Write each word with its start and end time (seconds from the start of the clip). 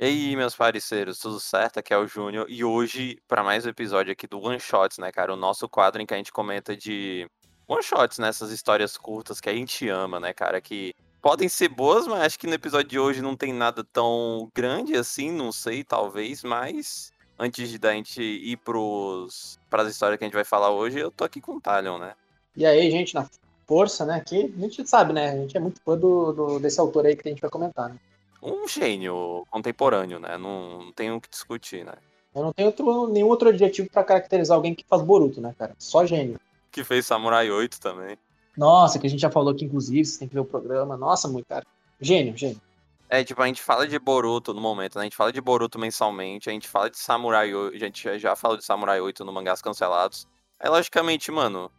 E 0.00 0.04
aí, 0.06 0.34
meus 0.34 0.56
parceiros, 0.56 1.18
tudo 1.18 1.38
certo? 1.38 1.78
Aqui 1.78 1.92
é 1.92 1.98
o 1.98 2.06
Júnior 2.06 2.46
e 2.48 2.64
hoje 2.64 3.18
para 3.28 3.44
mais 3.44 3.66
um 3.66 3.68
episódio 3.68 4.10
aqui 4.10 4.26
do 4.26 4.40
One 4.40 4.58
Shots, 4.58 4.96
né, 4.96 5.12
cara? 5.12 5.30
O 5.30 5.36
nosso 5.36 5.68
quadro 5.68 6.00
em 6.00 6.06
que 6.06 6.14
a 6.14 6.16
gente 6.16 6.32
comenta 6.32 6.74
de 6.74 7.28
one 7.68 7.82
shots 7.82 8.18
nessas 8.18 8.48
né? 8.48 8.54
histórias 8.54 8.96
curtas 8.96 9.42
que 9.42 9.50
a 9.50 9.52
gente 9.52 9.86
ama, 9.90 10.18
né, 10.18 10.32
cara? 10.32 10.58
Que 10.58 10.94
podem 11.20 11.50
ser 11.50 11.68
boas, 11.68 12.06
mas 12.06 12.22
acho 12.22 12.38
que 12.38 12.46
no 12.46 12.54
episódio 12.54 12.88
de 12.88 12.98
hoje 12.98 13.20
não 13.20 13.36
tem 13.36 13.52
nada 13.52 13.84
tão 13.84 14.50
grande 14.54 14.96
assim, 14.96 15.30
não 15.30 15.52
sei, 15.52 15.84
talvez, 15.84 16.42
mas 16.42 17.12
antes 17.38 17.68
de 17.68 17.78
da 17.78 17.92
gente 17.92 18.22
ir 18.22 18.56
pros 18.56 19.58
para 19.68 19.82
as 19.82 19.90
histórias 19.90 20.16
que 20.16 20.24
a 20.24 20.28
gente 20.28 20.34
vai 20.34 20.44
falar 20.44 20.70
hoje, 20.70 20.98
eu 20.98 21.10
tô 21.10 21.24
aqui 21.24 21.42
com 21.42 21.56
o 21.56 21.60
Talion, 21.60 21.98
né? 21.98 22.14
E 22.56 22.64
aí, 22.64 22.90
gente, 22.90 23.14
na 23.14 23.28
força, 23.66 24.06
né? 24.06 24.14
Aqui, 24.14 24.50
a 24.56 24.60
gente 24.62 24.88
sabe, 24.88 25.12
né? 25.12 25.28
A 25.32 25.36
gente 25.36 25.54
é 25.54 25.60
muito 25.60 25.78
fã 25.82 25.94
do, 25.94 26.32
do 26.32 26.58
desse 26.58 26.80
autor 26.80 27.04
aí 27.04 27.14
que 27.14 27.28
a 27.28 27.30
gente 27.30 27.42
vai 27.42 27.50
comentar, 27.50 27.90
né? 27.90 27.98
Um 28.42 28.66
gênio 28.66 29.46
contemporâneo, 29.50 30.18
né? 30.18 30.36
Não, 30.38 30.84
não 30.84 30.92
tem 30.92 31.10
o 31.12 31.20
que 31.20 31.28
discutir, 31.28 31.84
né? 31.84 31.94
Eu 32.34 32.42
não 32.42 32.52
tenho 32.52 32.68
outro, 32.68 33.08
nenhum 33.08 33.26
outro 33.26 33.48
adjetivo 33.48 33.90
para 33.90 34.04
caracterizar 34.04 34.56
alguém 34.56 34.74
que 34.74 34.84
faz 34.88 35.02
Boruto, 35.02 35.40
né, 35.40 35.54
cara? 35.58 35.74
Só 35.78 36.06
gênio. 36.06 36.38
Que 36.70 36.84
fez 36.84 37.06
Samurai 37.06 37.50
8 37.50 37.80
também. 37.80 38.16
Nossa, 38.56 38.98
que 38.98 39.06
a 39.06 39.10
gente 39.10 39.20
já 39.20 39.30
falou 39.30 39.52
aqui, 39.52 39.64
inclusive, 39.64 40.04
você 40.04 40.20
tem 40.20 40.28
que 40.28 40.34
ver 40.34 40.40
o 40.40 40.44
programa. 40.44 40.96
Nossa, 40.96 41.26
muito, 41.26 41.46
cara. 41.46 41.66
Gênio, 42.00 42.36
gênio. 42.36 42.60
É, 43.08 43.24
tipo, 43.24 43.42
a 43.42 43.46
gente 43.46 43.60
fala 43.60 43.88
de 43.88 43.98
Boruto 43.98 44.54
no 44.54 44.60
momento, 44.60 44.94
né? 44.94 45.00
A 45.00 45.04
gente 45.04 45.16
fala 45.16 45.32
de 45.32 45.40
Boruto 45.40 45.78
mensalmente, 45.78 46.48
a 46.48 46.52
gente 46.52 46.68
fala 46.68 46.88
de 46.88 46.96
Samurai 46.96 47.52
8, 47.52 47.74
a 47.74 47.78
gente 47.78 48.18
já 48.20 48.36
falou 48.36 48.56
de 48.56 48.64
Samurai 48.64 49.00
8 49.00 49.24
no 49.24 49.32
Mangás 49.32 49.60
Cancelados. 49.60 50.28
Aí, 50.60 50.70
logicamente, 50.70 51.32
mano, 51.32 51.70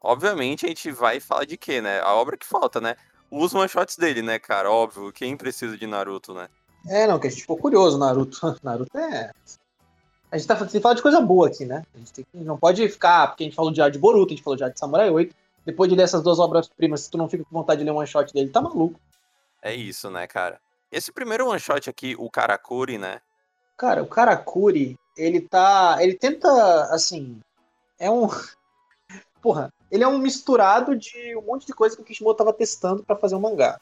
obviamente 0.00 0.64
a 0.64 0.68
gente 0.70 0.90
vai 0.90 1.20
falar 1.20 1.44
de 1.44 1.58
quê, 1.58 1.82
né? 1.82 2.00
A 2.00 2.14
obra 2.14 2.36
que 2.36 2.46
falta, 2.46 2.80
né? 2.80 2.96
Os 3.30 3.54
one-shots 3.54 3.96
dele, 3.96 4.22
né, 4.22 4.38
cara? 4.38 4.70
Óbvio, 4.70 5.12
quem 5.12 5.36
precisa 5.36 5.76
de 5.76 5.86
Naruto, 5.86 6.34
né? 6.34 6.48
É, 6.88 7.06
não, 7.06 7.18
que 7.18 7.26
a 7.26 7.30
gente 7.30 7.42
ficou 7.42 7.56
curioso, 7.56 7.98
Naruto. 7.98 8.38
Naruto 8.62 8.96
é. 8.98 9.30
A 10.30 10.38
gente 10.38 10.46
tá 10.46 10.56
falando 10.56 10.96
de 10.96 11.02
coisa 11.02 11.20
boa 11.20 11.48
aqui, 11.48 11.64
né? 11.64 11.84
A 11.94 11.98
gente 11.98 12.12
tem 12.12 12.24
não 12.34 12.56
pode 12.56 12.88
ficar, 12.88 13.28
porque 13.28 13.42
a 13.42 13.46
gente 13.46 13.56
falou 13.56 13.74
já 13.74 13.88
de 13.88 13.98
Boruto, 13.98 14.32
a 14.32 14.36
gente 14.36 14.44
falou 14.44 14.58
já 14.58 14.68
de 14.68 14.78
Samurai 14.78 15.10
8. 15.10 15.34
Depois 15.66 15.90
de 15.90 15.96
ler 15.96 16.04
essas 16.04 16.22
duas 16.22 16.38
obras-primas, 16.38 17.02
se 17.02 17.10
tu 17.10 17.18
não 17.18 17.28
fica 17.28 17.44
com 17.44 17.50
vontade 17.50 17.80
de 17.80 17.84
ler 17.84 17.90
um 17.90 17.98
one-shot 17.98 18.32
dele, 18.32 18.48
tá 18.48 18.60
maluco. 18.60 18.98
É 19.60 19.74
isso, 19.74 20.08
né, 20.10 20.26
cara? 20.26 20.60
Esse 20.90 21.12
primeiro 21.12 21.48
one-shot 21.48 21.90
aqui, 21.90 22.14
o 22.18 22.30
Karakuri, 22.30 22.96
né? 22.96 23.20
Cara, 23.76 24.02
o 24.02 24.06
Karakuri, 24.06 24.98
ele 25.16 25.40
tá. 25.40 25.96
Ele 26.00 26.14
tenta, 26.14 26.48
assim. 26.94 27.40
É 27.98 28.10
um. 28.10 28.28
Porra, 29.42 29.72
ele 29.90 30.04
é 30.04 30.08
um 30.08 30.18
misturado 30.18 30.96
de 30.96 31.36
um 31.36 31.42
monte 31.42 31.66
de 31.66 31.72
coisa 31.72 31.96
que 31.96 32.02
o 32.02 32.04
Kishimoto 32.04 32.42
estava 32.42 32.52
testando 32.52 33.02
para 33.02 33.16
fazer 33.16 33.34
um 33.34 33.40
mangá. 33.40 33.80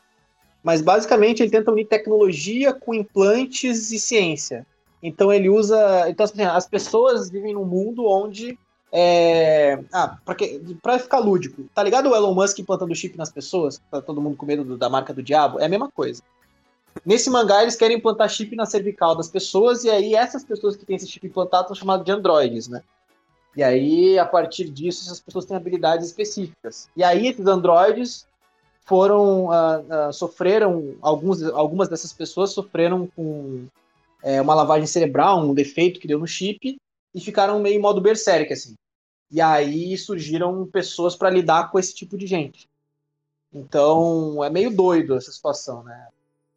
Mas 0.63 0.81
basicamente 0.81 1.43
ele 1.43 1.51
tenta 1.51 1.71
unir 1.71 1.87
tecnologia 1.87 2.73
com 2.73 2.95
implantes 2.95 3.91
e 3.93 4.01
ciência. 4.01 4.67
Então 5.03 5.33
ele 5.33 5.49
usa. 5.49 6.09
Então, 6.09 6.25
assim, 6.25 6.43
as 6.43 6.67
pessoas 6.67 7.31
vivem 7.31 7.55
num 7.55 7.65
mundo 7.65 8.05
onde. 8.07 8.59
É... 8.91 9.79
Ah, 9.93 10.17
pra, 10.25 10.35
que... 10.35 10.61
pra 10.83 10.99
ficar 10.99 11.19
lúdico. 11.19 11.65
Tá 11.75 11.83
ligado 11.83 12.11
o 12.11 12.17
Elon 12.17 12.35
Musk 12.35 12.59
implantando 12.59 12.95
chip 12.95 13.17
nas 13.17 13.31
pessoas? 13.31 13.81
Tá 13.91 14.01
todo 14.01 14.21
mundo 14.21 14.37
com 14.37 14.47
medo 14.47 14.65
do, 14.65 14.77
da 14.77 14.89
marca 14.89 15.13
do 15.13 15.23
diabo? 15.23 15.61
É 15.61 15.67
a 15.67 15.69
mesma 15.69 15.91
coisa. 15.91 16.23
Nesse 17.05 17.31
mangá, 17.31 17.63
eles 17.63 17.77
querem 17.77 17.99
implantar 17.99 18.29
chip 18.29 18.57
na 18.57 18.67
cervical 18.67 19.15
das 19.15 19.29
pessoas, 19.29 19.85
e 19.85 19.91
aí 19.91 20.15
essas 20.15 20.43
pessoas 20.43 20.75
que 20.75 20.85
têm 20.85 20.97
esse 20.97 21.07
chip 21.07 21.27
implantado 21.27 21.69
são 21.69 21.77
chamadas 21.77 22.05
de 22.05 22.11
androides, 22.11 22.67
né? 22.67 22.83
E 23.59 23.63
aí, 23.65 24.17
a 24.17 24.25
partir 24.25 24.71
disso, 24.71 25.03
essas 25.05 25.19
pessoas 25.19 25.45
têm 25.45 25.57
habilidades 25.57 26.07
específicas. 26.07 26.89
E 26.97 27.03
aí, 27.03 27.27
esses 27.27 27.45
androides 27.45 28.25
foram 28.87 29.47
uh, 29.47 30.11
uh, 30.11 30.13
sofreram 30.13 30.95
alguns, 31.03 31.43
algumas 31.43 31.89
dessas 31.89 32.13
pessoas 32.13 32.53
sofreram 32.53 33.09
com 33.09 33.67
é, 34.23 34.41
uma 34.41 34.55
lavagem 34.55 34.87
cerebral, 34.87 35.41
um 35.41 35.53
defeito 35.53 35.99
que 35.99 36.07
deu 36.07 36.21
no 36.21 36.27
chip 36.27 36.79
e 37.13 37.21
ficaram 37.21 37.59
meio 37.59 37.83
modo 37.83 38.01
berserk 38.01 38.53
assim. 38.53 38.77
E 39.29 39.41
aí 39.41 39.99
surgiram 39.99 40.65
pessoas 40.65 41.17
para 41.17 41.29
lidar 41.29 41.73
com 41.73 41.81
esse 41.81 41.93
tipo 41.93 42.17
de 42.17 42.29
gente. 42.29 42.69
Então 43.53 44.45
é 44.45 44.49
meio 44.49 44.71
doido 44.71 45.17
essa 45.17 45.33
situação, 45.33 45.83
né? 45.83 46.07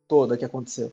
Toda 0.07 0.37
que 0.37 0.45
aconteceu. 0.45 0.91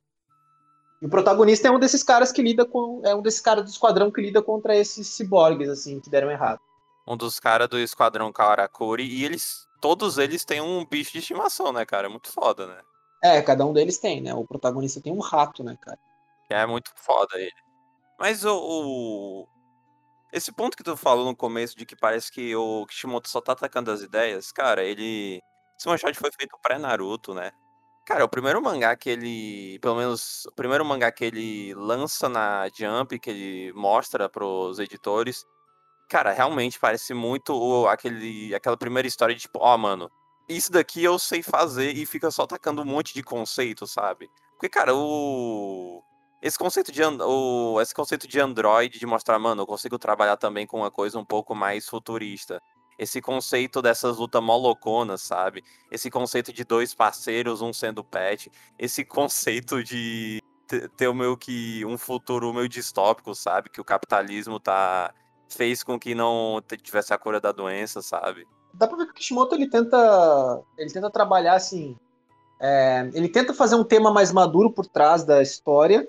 E 1.01 1.05
o 1.05 1.09
protagonista 1.09 1.67
é 1.67 1.71
um 1.71 1.79
desses 1.79 2.03
caras 2.03 2.31
que 2.31 2.41
lida 2.41 2.65
com. 2.65 3.01
É 3.05 3.15
um 3.15 3.21
desses 3.21 3.39
caras 3.39 3.63
do 3.63 3.69
esquadrão 3.69 4.11
que 4.11 4.21
lida 4.21 4.41
contra 4.41 4.75
esses 4.75 5.07
ciborgues, 5.07 5.69
assim, 5.69 5.99
que 5.99 6.09
deram 6.09 6.29
errado. 6.29 6.59
Um 7.07 7.15
dos 7.15 7.39
caras 7.39 7.69
do 7.69 7.79
esquadrão 7.79 8.31
Karakuri, 8.31 9.03
e 9.03 9.25
eles. 9.25 9.67
Todos 9.81 10.17
eles 10.17 10.43
têm 10.43 10.59
um 10.59 10.85
bicho 10.85 11.13
de 11.13 11.19
estimação, 11.19 11.71
né, 11.71 11.85
cara? 11.85 12.07
É 12.07 12.09
muito 12.09 12.29
foda, 12.29 12.67
né? 12.67 12.81
É, 13.23 13.41
cada 13.41 13.65
um 13.65 13.71
deles 13.71 13.97
tem, 13.97 14.21
né? 14.21 14.33
O 14.33 14.45
protagonista 14.45 15.01
tem 15.01 15.13
um 15.13 15.19
rato, 15.19 15.63
né, 15.63 15.77
cara? 15.79 15.97
É 16.49 16.65
muito 16.65 16.91
foda 16.95 17.39
ele. 17.39 17.51
Mas 18.19 18.43
o, 18.43 18.57
o, 18.57 19.47
Esse 20.33 20.51
ponto 20.51 20.75
que 20.75 20.83
tu 20.83 20.97
falou 20.97 21.25
no 21.25 21.35
começo 21.35 21.77
de 21.77 21.85
que 21.85 21.95
parece 21.95 22.29
que 22.29 22.53
o 22.55 22.85
Kishimoto 22.87 23.29
só 23.29 23.39
tá 23.39 23.53
atacando 23.53 23.89
as 23.91 24.01
ideias, 24.01 24.51
cara, 24.51 24.83
ele. 24.83 25.39
Esse 25.77 25.87
one 25.87 25.97
shot 25.97 26.13
foi 26.15 26.31
feito 26.31 26.59
pré-Naruto, 26.61 27.33
né? 27.33 27.51
Cara, 28.09 28.25
o 28.25 28.27
primeiro 28.27 28.59
mangá 28.59 28.95
que 28.95 29.07
ele. 29.07 29.77
Pelo 29.77 29.95
menos, 29.95 30.43
o 30.47 30.51
primeiro 30.53 30.83
mangá 30.83 31.11
que 31.11 31.25
ele 31.25 31.75
lança 31.75 32.27
na 32.27 32.67
Jump, 32.73 33.19
que 33.19 33.29
ele 33.29 33.73
mostra 33.73 34.27
pros 34.27 34.79
editores. 34.79 35.45
Cara, 36.09 36.31
realmente 36.33 36.79
parece 36.79 37.13
muito 37.13 37.85
aquele, 37.87 38.55
aquela 38.55 38.75
primeira 38.75 39.07
história 39.07 39.35
de 39.35 39.41
tipo, 39.41 39.59
ó, 39.59 39.75
oh, 39.75 39.77
mano, 39.77 40.11
isso 40.49 40.71
daqui 40.71 41.03
eu 41.03 41.19
sei 41.19 41.43
fazer 41.43 41.91
e 41.91 42.03
fica 42.03 42.31
só 42.31 42.47
tacando 42.47 42.81
um 42.81 42.85
monte 42.85 43.13
de 43.13 43.21
conceito, 43.21 43.85
sabe? 43.85 44.27
Porque, 44.53 44.69
cara, 44.69 44.95
o. 44.95 46.03
Esse 46.41 46.57
conceito 46.57 46.91
de, 46.91 47.03
o, 47.03 47.79
esse 47.79 47.93
conceito 47.93 48.27
de 48.27 48.39
Android, 48.39 48.97
de 48.97 49.05
mostrar, 49.05 49.37
mano, 49.37 49.61
eu 49.61 49.67
consigo 49.67 49.99
trabalhar 49.99 50.37
também 50.37 50.65
com 50.65 50.77
uma 50.77 50.89
coisa 50.89 51.19
um 51.19 51.25
pouco 51.25 51.53
mais 51.53 51.87
futurista 51.87 52.59
esse 52.99 53.21
conceito 53.21 53.81
dessas 53.81 54.17
lutas 54.17 54.43
moloconas, 54.43 55.21
sabe? 55.21 55.63
Esse 55.89 56.11
conceito 56.11 56.51
de 56.51 56.65
dois 56.65 56.93
parceiros, 56.93 57.61
um 57.61 57.71
sendo 57.71 58.03
pet, 58.03 58.51
esse 58.77 59.05
conceito 59.05 59.81
de 59.81 60.43
ter 60.97 61.07
o 61.07 61.15
meio 61.15 61.35
que 61.37 61.83
um 61.85 61.97
futuro 61.97 62.53
meio 62.53 62.67
distópico, 62.67 63.33
sabe? 63.33 63.69
Que 63.69 63.79
o 63.79 63.85
capitalismo 63.85 64.59
tá 64.59 65.13
fez 65.47 65.81
com 65.81 65.97
que 65.97 66.13
não 66.13 66.61
tivesse 66.83 67.11
a 67.11 67.17
cura 67.17 67.39
da 67.39 67.51
doença, 67.51 68.01
sabe? 68.01 68.45
Dá 68.73 68.85
pra 68.85 68.97
ver 68.97 69.05
que 69.05 69.11
o 69.11 69.15
Kishimoto 69.15 69.55
ele 69.55 69.67
tenta 69.67 70.61
ele 70.77 70.91
tenta 70.91 71.09
trabalhar 71.09 71.55
assim, 71.55 71.97
é, 72.59 73.09
ele 73.13 73.29
tenta 73.29 73.53
fazer 73.53 73.75
um 73.75 73.83
tema 73.83 74.11
mais 74.11 74.31
maduro 74.31 74.69
por 74.69 74.85
trás 74.85 75.23
da 75.23 75.41
história 75.41 76.07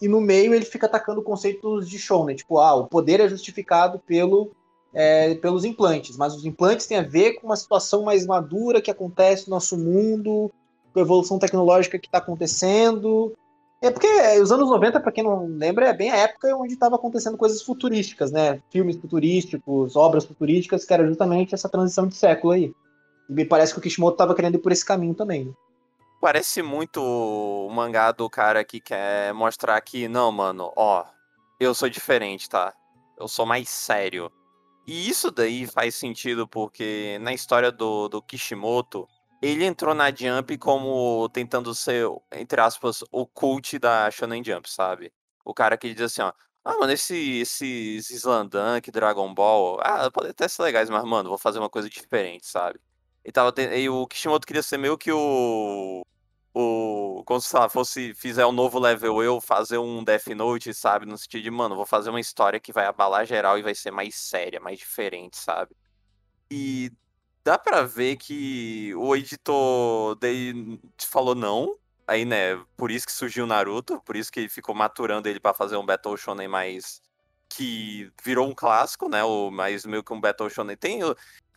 e 0.00 0.06
no 0.06 0.20
meio 0.20 0.54
ele 0.54 0.64
fica 0.64 0.86
atacando 0.86 1.20
conceitos 1.22 1.88
de 1.88 1.98
show, 1.98 2.24
né? 2.24 2.34
Tipo, 2.34 2.58
ah, 2.60 2.76
o 2.76 2.86
poder 2.86 3.20
é 3.20 3.28
justificado 3.28 3.98
pelo 3.98 4.52
é, 4.92 5.34
pelos 5.36 5.64
implantes, 5.64 6.16
mas 6.16 6.34
os 6.34 6.44
implantes 6.44 6.86
têm 6.86 6.98
a 6.98 7.02
ver 7.02 7.34
com 7.34 7.46
uma 7.46 7.56
situação 7.56 8.02
mais 8.02 8.26
madura 8.26 8.80
que 8.80 8.90
acontece 8.90 9.48
no 9.48 9.54
nosso 9.54 9.76
mundo, 9.76 10.50
com 10.92 11.00
a 11.00 11.02
evolução 11.02 11.38
tecnológica 11.38 11.98
que 11.98 12.06
está 12.06 12.18
acontecendo. 12.18 13.34
É 13.80 13.90
porque 13.90 14.08
os 14.42 14.50
anos 14.50 14.68
90, 14.68 14.98
para 14.98 15.12
quem 15.12 15.22
não 15.22 15.46
lembra, 15.46 15.88
é 15.88 15.92
bem 15.92 16.10
a 16.10 16.16
época 16.16 16.54
onde 16.56 16.72
estava 16.72 16.96
acontecendo 16.96 17.36
coisas 17.36 17.62
futurísticas, 17.62 18.32
né? 18.32 18.60
Filmes 18.70 18.96
futurísticos, 18.96 19.94
obras 19.94 20.24
futurísticas, 20.24 20.84
que 20.84 20.92
era 20.92 21.06
justamente 21.06 21.54
essa 21.54 21.68
transição 21.68 22.06
de 22.06 22.16
século 22.16 22.54
aí. 22.54 22.72
E 23.28 23.32
me 23.32 23.44
parece 23.44 23.72
que 23.72 23.78
o 23.78 23.82
Kishimoto 23.82 24.14
estava 24.14 24.34
querendo 24.34 24.56
ir 24.56 24.58
por 24.58 24.72
esse 24.72 24.84
caminho 24.84 25.14
também. 25.14 25.54
Parece 26.20 26.60
muito 26.62 27.00
o 27.00 27.70
mangá 27.70 28.10
do 28.10 28.28
cara 28.28 28.64
que 28.64 28.80
quer 28.80 29.32
mostrar 29.32 29.80
que, 29.80 30.08
não, 30.08 30.32
mano, 30.32 30.72
ó, 30.74 31.04
eu 31.60 31.72
sou 31.72 31.88
diferente, 31.88 32.48
tá? 32.48 32.74
Eu 33.16 33.28
sou 33.28 33.46
mais 33.46 33.68
sério. 33.68 34.28
E 34.88 35.06
isso 35.06 35.30
daí 35.30 35.66
faz 35.66 35.94
sentido 35.96 36.48
porque 36.48 37.18
na 37.20 37.34
história 37.34 37.70
do, 37.70 38.08
do 38.08 38.22
Kishimoto, 38.22 39.06
ele 39.42 39.66
entrou 39.66 39.94
na 39.94 40.10
Jump 40.10 40.56
como 40.56 41.28
tentando 41.28 41.74
ser, 41.74 42.06
entre 42.32 42.58
aspas, 42.58 43.04
o 43.12 43.26
cult 43.26 43.78
da 43.78 44.10
Shonen 44.10 44.42
Jump, 44.42 44.66
sabe? 44.70 45.12
O 45.44 45.52
cara 45.52 45.76
que 45.76 45.92
diz 45.92 46.00
assim, 46.04 46.22
ó, 46.22 46.32
ah, 46.64 46.78
mano, 46.78 46.90
esse, 46.90 47.40
esses 47.40 48.08
Slandunk, 48.10 48.90
Dragon 48.90 49.34
Ball, 49.34 49.78
ah, 49.82 50.10
pode 50.10 50.30
até 50.30 50.48
ser 50.48 50.62
legais, 50.62 50.88
mas, 50.88 51.04
mano, 51.04 51.28
vou 51.28 51.36
fazer 51.36 51.58
uma 51.58 51.68
coisa 51.68 51.90
diferente, 51.90 52.46
sabe? 52.46 52.80
E, 53.22 53.30
tava, 53.30 53.52
e 53.76 53.90
o 53.90 54.06
Kishimoto 54.06 54.46
queria 54.46 54.62
ser 54.62 54.78
meio 54.78 54.96
que 54.96 55.12
o 55.12 56.02
o. 56.60 57.24
Como 57.24 57.40
se 57.40 57.54
lá, 57.54 57.68
fosse 57.68 58.14
fizer 58.14 58.46
um 58.46 58.52
novo 58.52 58.78
level 58.78 59.22
eu, 59.22 59.40
fazer 59.40 59.78
um 59.78 60.02
Death 60.04 60.28
Note, 60.28 60.72
sabe? 60.74 61.06
No 61.06 61.16
sentido 61.18 61.42
de, 61.42 61.50
mano, 61.50 61.76
vou 61.76 61.86
fazer 61.86 62.10
uma 62.10 62.20
história 62.20 62.60
que 62.60 62.72
vai 62.72 62.86
abalar 62.86 63.26
geral 63.26 63.58
e 63.58 63.62
vai 63.62 63.74
ser 63.74 63.90
mais 63.90 64.14
séria, 64.16 64.60
mais 64.60 64.78
diferente, 64.78 65.36
sabe? 65.36 65.74
E 66.50 66.90
dá 67.44 67.58
pra 67.58 67.82
ver 67.82 68.16
que 68.16 68.94
o 68.96 69.14
editor 69.16 70.14
dele 70.16 70.80
falou 70.98 71.34
não. 71.34 71.76
Aí, 72.06 72.24
né, 72.24 72.56
por 72.76 72.90
isso 72.90 73.06
que 73.06 73.12
surgiu 73.12 73.44
o 73.44 73.46
Naruto, 73.46 74.00
por 74.00 74.16
isso 74.16 74.32
que 74.32 74.48
ficou 74.48 74.74
maturando 74.74 75.28
ele 75.28 75.38
para 75.40 75.54
fazer 75.54 75.76
um 75.76 75.84
Battle 75.84 76.16
Shonen 76.16 76.48
mais. 76.48 77.02
que 77.48 78.10
virou 78.24 78.48
um 78.48 78.54
clássico, 78.54 79.08
né? 79.08 79.24
O 79.24 79.50
mais 79.50 79.84
meio 79.86 80.02
que 80.04 80.12
um 80.12 80.20
Battle 80.20 80.50
Shonen. 80.50 80.76
Tem. 80.76 81.00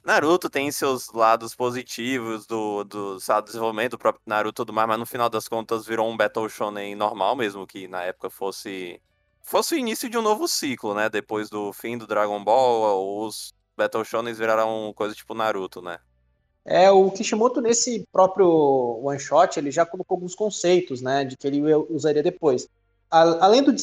Naruto 0.04 0.50
tem 0.50 0.72
seus 0.72 1.12
lados 1.12 1.54
positivos 1.54 2.48
do, 2.48 2.84
do, 2.84 3.18
do 3.18 3.42
desenvolvimento 3.44 3.92
do 3.92 3.98
próprio 4.00 4.24
Naruto 4.26 4.62
e 4.62 4.66
tudo 4.66 4.74
mais, 4.74 4.88
mas 4.88 5.00
no 5.00 5.06
final 5.06 5.30
das 5.30 5.48
contas 5.48 5.86
virou 5.86 6.10
um 6.10 6.18
Battle 6.18 6.50
Shonen 6.50 6.96
normal 6.96 7.36
mesmo, 7.36 7.68
que 7.68 7.88
na 7.88 8.04
época 8.04 8.30
fosse 8.30 9.00
fosse 9.44 9.76
o 9.76 9.78
início 9.78 10.10
de 10.10 10.18
um 10.18 10.22
novo 10.22 10.48
ciclo, 10.48 10.94
né? 10.94 11.10
Depois 11.10 11.50
do 11.50 11.72
fim 11.74 11.98
do 11.98 12.08
Dragon 12.08 12.44
Ball, 12.44 13.26
os 13.26 13.54
Battle 13.78 14.04
Shonen 14.04 14.34
viraram 14.34 14.92
coisa 14.96 15.14
tipo 15.14 15.34
Naruto, 15.34 15.82
né? 15.82 16.00
É, 16.64 16.92
o 16.92 17.10
Kishimoto 17.10 17.60
nesse 17.60 18.08
próprio 18.12 18.48
one 19.04 19.20
shot, 19.20 19.58
ele 19.58 19.72
já 19.72 19.86
colocou 19.86 20.16
alguns 20.16 20.36
conceitos, 20.36 21.02
né, 21.02 21.26
de 21.26 21.36
que 21.36 21.48
ele 21.48 21.62
usaria 21.90 22.22
depois. 22.22 22.68
Além 23.10 23.64
do 23.64 23.74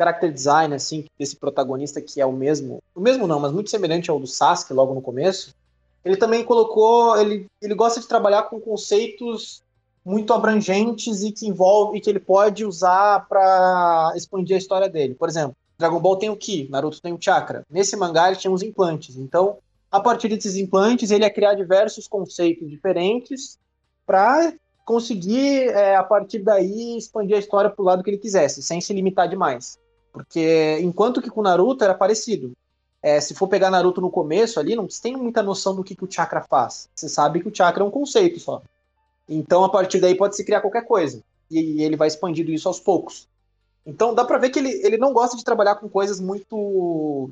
character 0.00 0.32
design 0.32 0.74
assim 0.74 1.04
desse 1.18 1.36
protagonista 1.36 2.00
que 2.00 2.20
é 2.20 2.24
o 2.24 2.32
mesmo, 2.32 2.82
o 2.94 3.00
mesmo 3.00 3.26
não, 3.26 3.38
mas 3.38 3.52
muito 3.52 3.68
semelhante 3.68 4.10
ao 4.10 4.18
do 4.18 4.26
Sasuke 4.26 4.72
logo 4.72 4.94
no 4.94 5.02
começo, 5.02 5.54
ele 6.02 6.16
também 6.16 6.42
colocou, 6.42 7.20
ele, 7.20 7.46
ele 7.60 7.74
gosta 7.74 8.00
de 8.00 8.08
trabalhar 8.08 8.44
com 8.44 8.58
conceitos 8.58 9.62
muito 10.02 10.32
abrangentes 10.32 11.22
e 11.22 11.30
que 11.30 11.46
envolve 11.46 11.98
e 11.98 12.00
que 12.00 12.08
ele 12.08 12.20
pode 12.20 12.64
usar 12.64 13.26
para 13.28 14.12
expandir 14.16 14.56
a 14.56 14.58
história 14.58 14.88
dele. 14.88 15.14
Por 15.14 15.28
exemplo, 15.28 15.54
Dragon 15.78 16.00
Ball 16.00 16.16
tem 16.16 16.30
o 16.30 16.36
Ki, 16.36 16.68
Naruto 16.70 17.02
tem 17.02 17.12
o 17.12 17.20
Chakra. 17.20 17.62
Nesse 17.70 17.96
mangá 17.96 18.28
ele 18.28 18.36
tinha 18.36 18.50
os 18.50 18.62
implantes. 18.62 19.16
Então, 19.16 19.58
a 19.90 20.00
partir 20.00 20.28
desses 20.28 20.56
implantes, 20.56 21.10
ele 21.10 21.24
ia 21.24 21.30
criar 21.30 21.54
diversos 21.54 22.08
conceitos 22.08 22.68
diferentes 22.70 23.58
para 24.06 24.54
conseguir, 24.84 25.68
é, 25.68 25.96
a 25.96 26.02
partir 26.02 26.40
daí, 26.40 26.96
expandir 26.96 27.36
a 27.36 27.38
história 27.38 27.70
para 27.70 27.82
o 27.82 27.84
lado 27.84 28.02
que 28.02 28.10
ele 28.10 28.18
quisesse, 28.18 28.62
sem 28.62 28.80
se 28.80 28.92
limitar 28.92 29.28
demais. 29.28 29.78
Porque 30.12 30.78
enquanto 30.80 31.22
que 31.22 31.30
com 31.30 31.42
Naruto 31.42 31.84
era 31.84 31.94
parecido. 31.94 32.52
É, 33.02 33.20
se 33.20 33.34
for 33.34 33.48
pegar 33.48 33.70
Naruto 33.70 34.00
no 34.00 34.10
começo 34.10 34.60
ali, 34.60 34.76
não 34.76 34.86
tem 34.86 35.16
muita 35.16 35.42
noção 35.42 35.74
do 35.74 35.82
que, 35.82 35.94
que 35.94 36.04
o 36.04 36.10
chakra 36.10 36.42
faz. 36.42 36.88
Você 36.94 37.08
sabe 37.08 37.40
que 37.40 37.48
o 37.48 37.54
chakra 37.54 37.82
é 37.82 37.86
um 37.86 37.90
conceito 37.90 38.38
só. 38.38 38.62
Então, 39.28 39.64
a 39.64 39.68
partir 39.68 40.00
daí, 40.00 40.14
pode 40.14 40.36
se 40.36 40.44
criar 40.44 40.60
qualquer 40.60 40.84
coisa. 40.84 41.22
E 41.50 41.82
ele 41.82 41.96
vai 41.96 42.08
expandindo 42.08 42.50
isso 42.50 42.68
aos 42.68 42.78
poucos. 42.78 43.26
Então, 43.86 44.14
dá 44.14 44.24
pra 44.24 44.38
ver 44.38 44.50
que 44.50 44.58
ele, 44.58 44.70
ele 44.84 44.98
não 44.98 45.12
gosta 45.12 45.36
de 45.36 45.44
trabalhar 45.44 45.76
com 45.76 45.88
coisas 45.88 46.20
muito. 46.20 47.30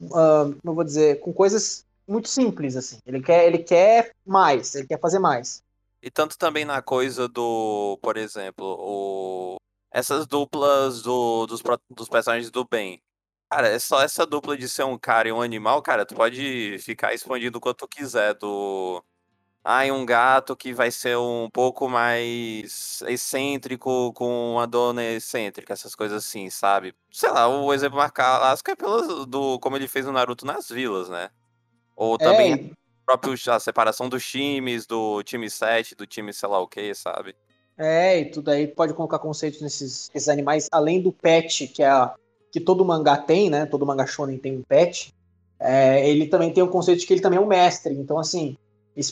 Uh, 0.00 0.56
não 0.64 0.74
vou 0.74 0.84
dizer, 0.84 1.20
com 1.20 1.32
coisas 1.32 1.84
muito 2.06 2.28
simples, 2.28 2.74
assim. 2.76 2.98
Ele 3.06 3.20
quer, 3.20 3.46
ele 3.46 3.58
quer 3.58 4.12
mais, 4.26 4.74
ele 4.74 4.86
quer 4.86 4.98
fazer 4.98 5.18
mais. 5.18 5.62
E 6.02 6.10
tanto 6.10 6.38
também 6.38 6.64
na 6.64 6.80
coisa 6.80 7.28
do, 7.28 7.98
por 8.00 8.16
exemplo, 8.16 8.64
o... 8.78 9.56
essas 9.90 10.26
duplas 10.26 11.02
do, 11.02 11.46
dos, 11.46 11.62
dos 11.90 12.08
personagens 12.08 12.50
do 12.50 12.64
bem. 12.64 13.02
Cara, 13.50 13.68
é 13.68 13.78
só 13.78 14.02
essa 14.02 14.26
dupla 14.26 14.56
de 14.58 14.68
ser 14.68 14.84
um 14.84 14.98
cara 14.98 15.28
e 15.28 15.32
um 15.32 15.40
animal, 15.40 15.80
cara, 15.80 16.04
tu 16.04 16.14
pode 16.14 16.76
ficar 16.80 17.14
expandindo 17.14 17.56
o 17.58 17.60
quanto 17.60 17.78
tu 17.78 17.88
quiser 17.88 18.34
do. 18.34 19.02
Ai, 19.64 19.90
um 19.90 20.04
gato 20.06 20.56
que 20.56 20.72
vai 20.72 20.90
ser 20.90 21.16
um 21.18 21.48
pouco 21.50 21.88
mais 21.88 23.02
excêntrico 23.06 24.12
com 24.14 24.54
uma 24.54 24.66
dona 24.66 25.04
excêntrica, 25.04 25.72
essas 25.72 25.94
coisas 25.94 26.24
assim, 26.24 26.48
sabe? 26.50 26.94
Sei 27.10 27.30
lá, 27.30 27.48
o 27.48 27.72
exemplo 27.72 27.98
marcar 27.98 28.42
acho 28.52 28.62
que 28.62 28.70
é 28.70 28.76
pelo 28.76 29.26
do 29.26 29.58
como 29.60 29.76
ele 29.76 29.88
fez 29.88 30.06
o 30.06 30.12
Naruto 30.12 30.46
nas 30.46 30.68
vilas, 30.68 31.08
né? 31.08 31.30
Ou 31.96 32.16
também 32.18 32.54
é. 32.54 32.70
próprio, 33.04 33.34
a 33.52 33.60
separação 33.60 34.08
dos 34.08 34.24
times, 34.26 34.86
do 34.86 35.22
time 35.22 35.50
7, 35.50 35.94
do 35.94 36.06
time 36.06 36.32
sei 36.32 36.48
lá 36.48 36.60
o 36.60 36.68
que, 36.68 36.94
sabe? 36.94 37.34
É, 37.78 38.18
e 38.18 38.24
tudo 38.24 38.50
aí 38.50 38.66
pode 38.66 38.92
colocar 38.92 39.20
conceitos 39.20 39.60
nesses, 39.60 40.28
animais, 40.28 40.66
além 40.72 41.00
do 41.00 41.12
pet, 41.12 41.68
que 41.68 41.82
é 41.82 41.88
a 41.88 42.12
que 42.50 42.58
todo 42.58 42.84
mangá 42.84 43.16
tem, 43.16 43.48
né? 43.48 43.66
Todo 43.66 43.86
mangá 43.86 44.06
shonen 44.06 44.38
tem 44.38 44.56
um 44.56 44.62
pet. 44.62 45.14
É, 45.60 46.08
ele 46.08 46.26
também 46.26 46.52
tem 46.52 46.62
o 46.62 46.68
conceito 46.68 47.00
de 47.00 47.06
que 47.06 47.12
ele 47.12 47.20
também 47.20 47.38
é 47.38 47.42
um 47.42 47.46
mestre. 47.46 47.94
Então, 47.94 48.18
assim, 48.18 48.56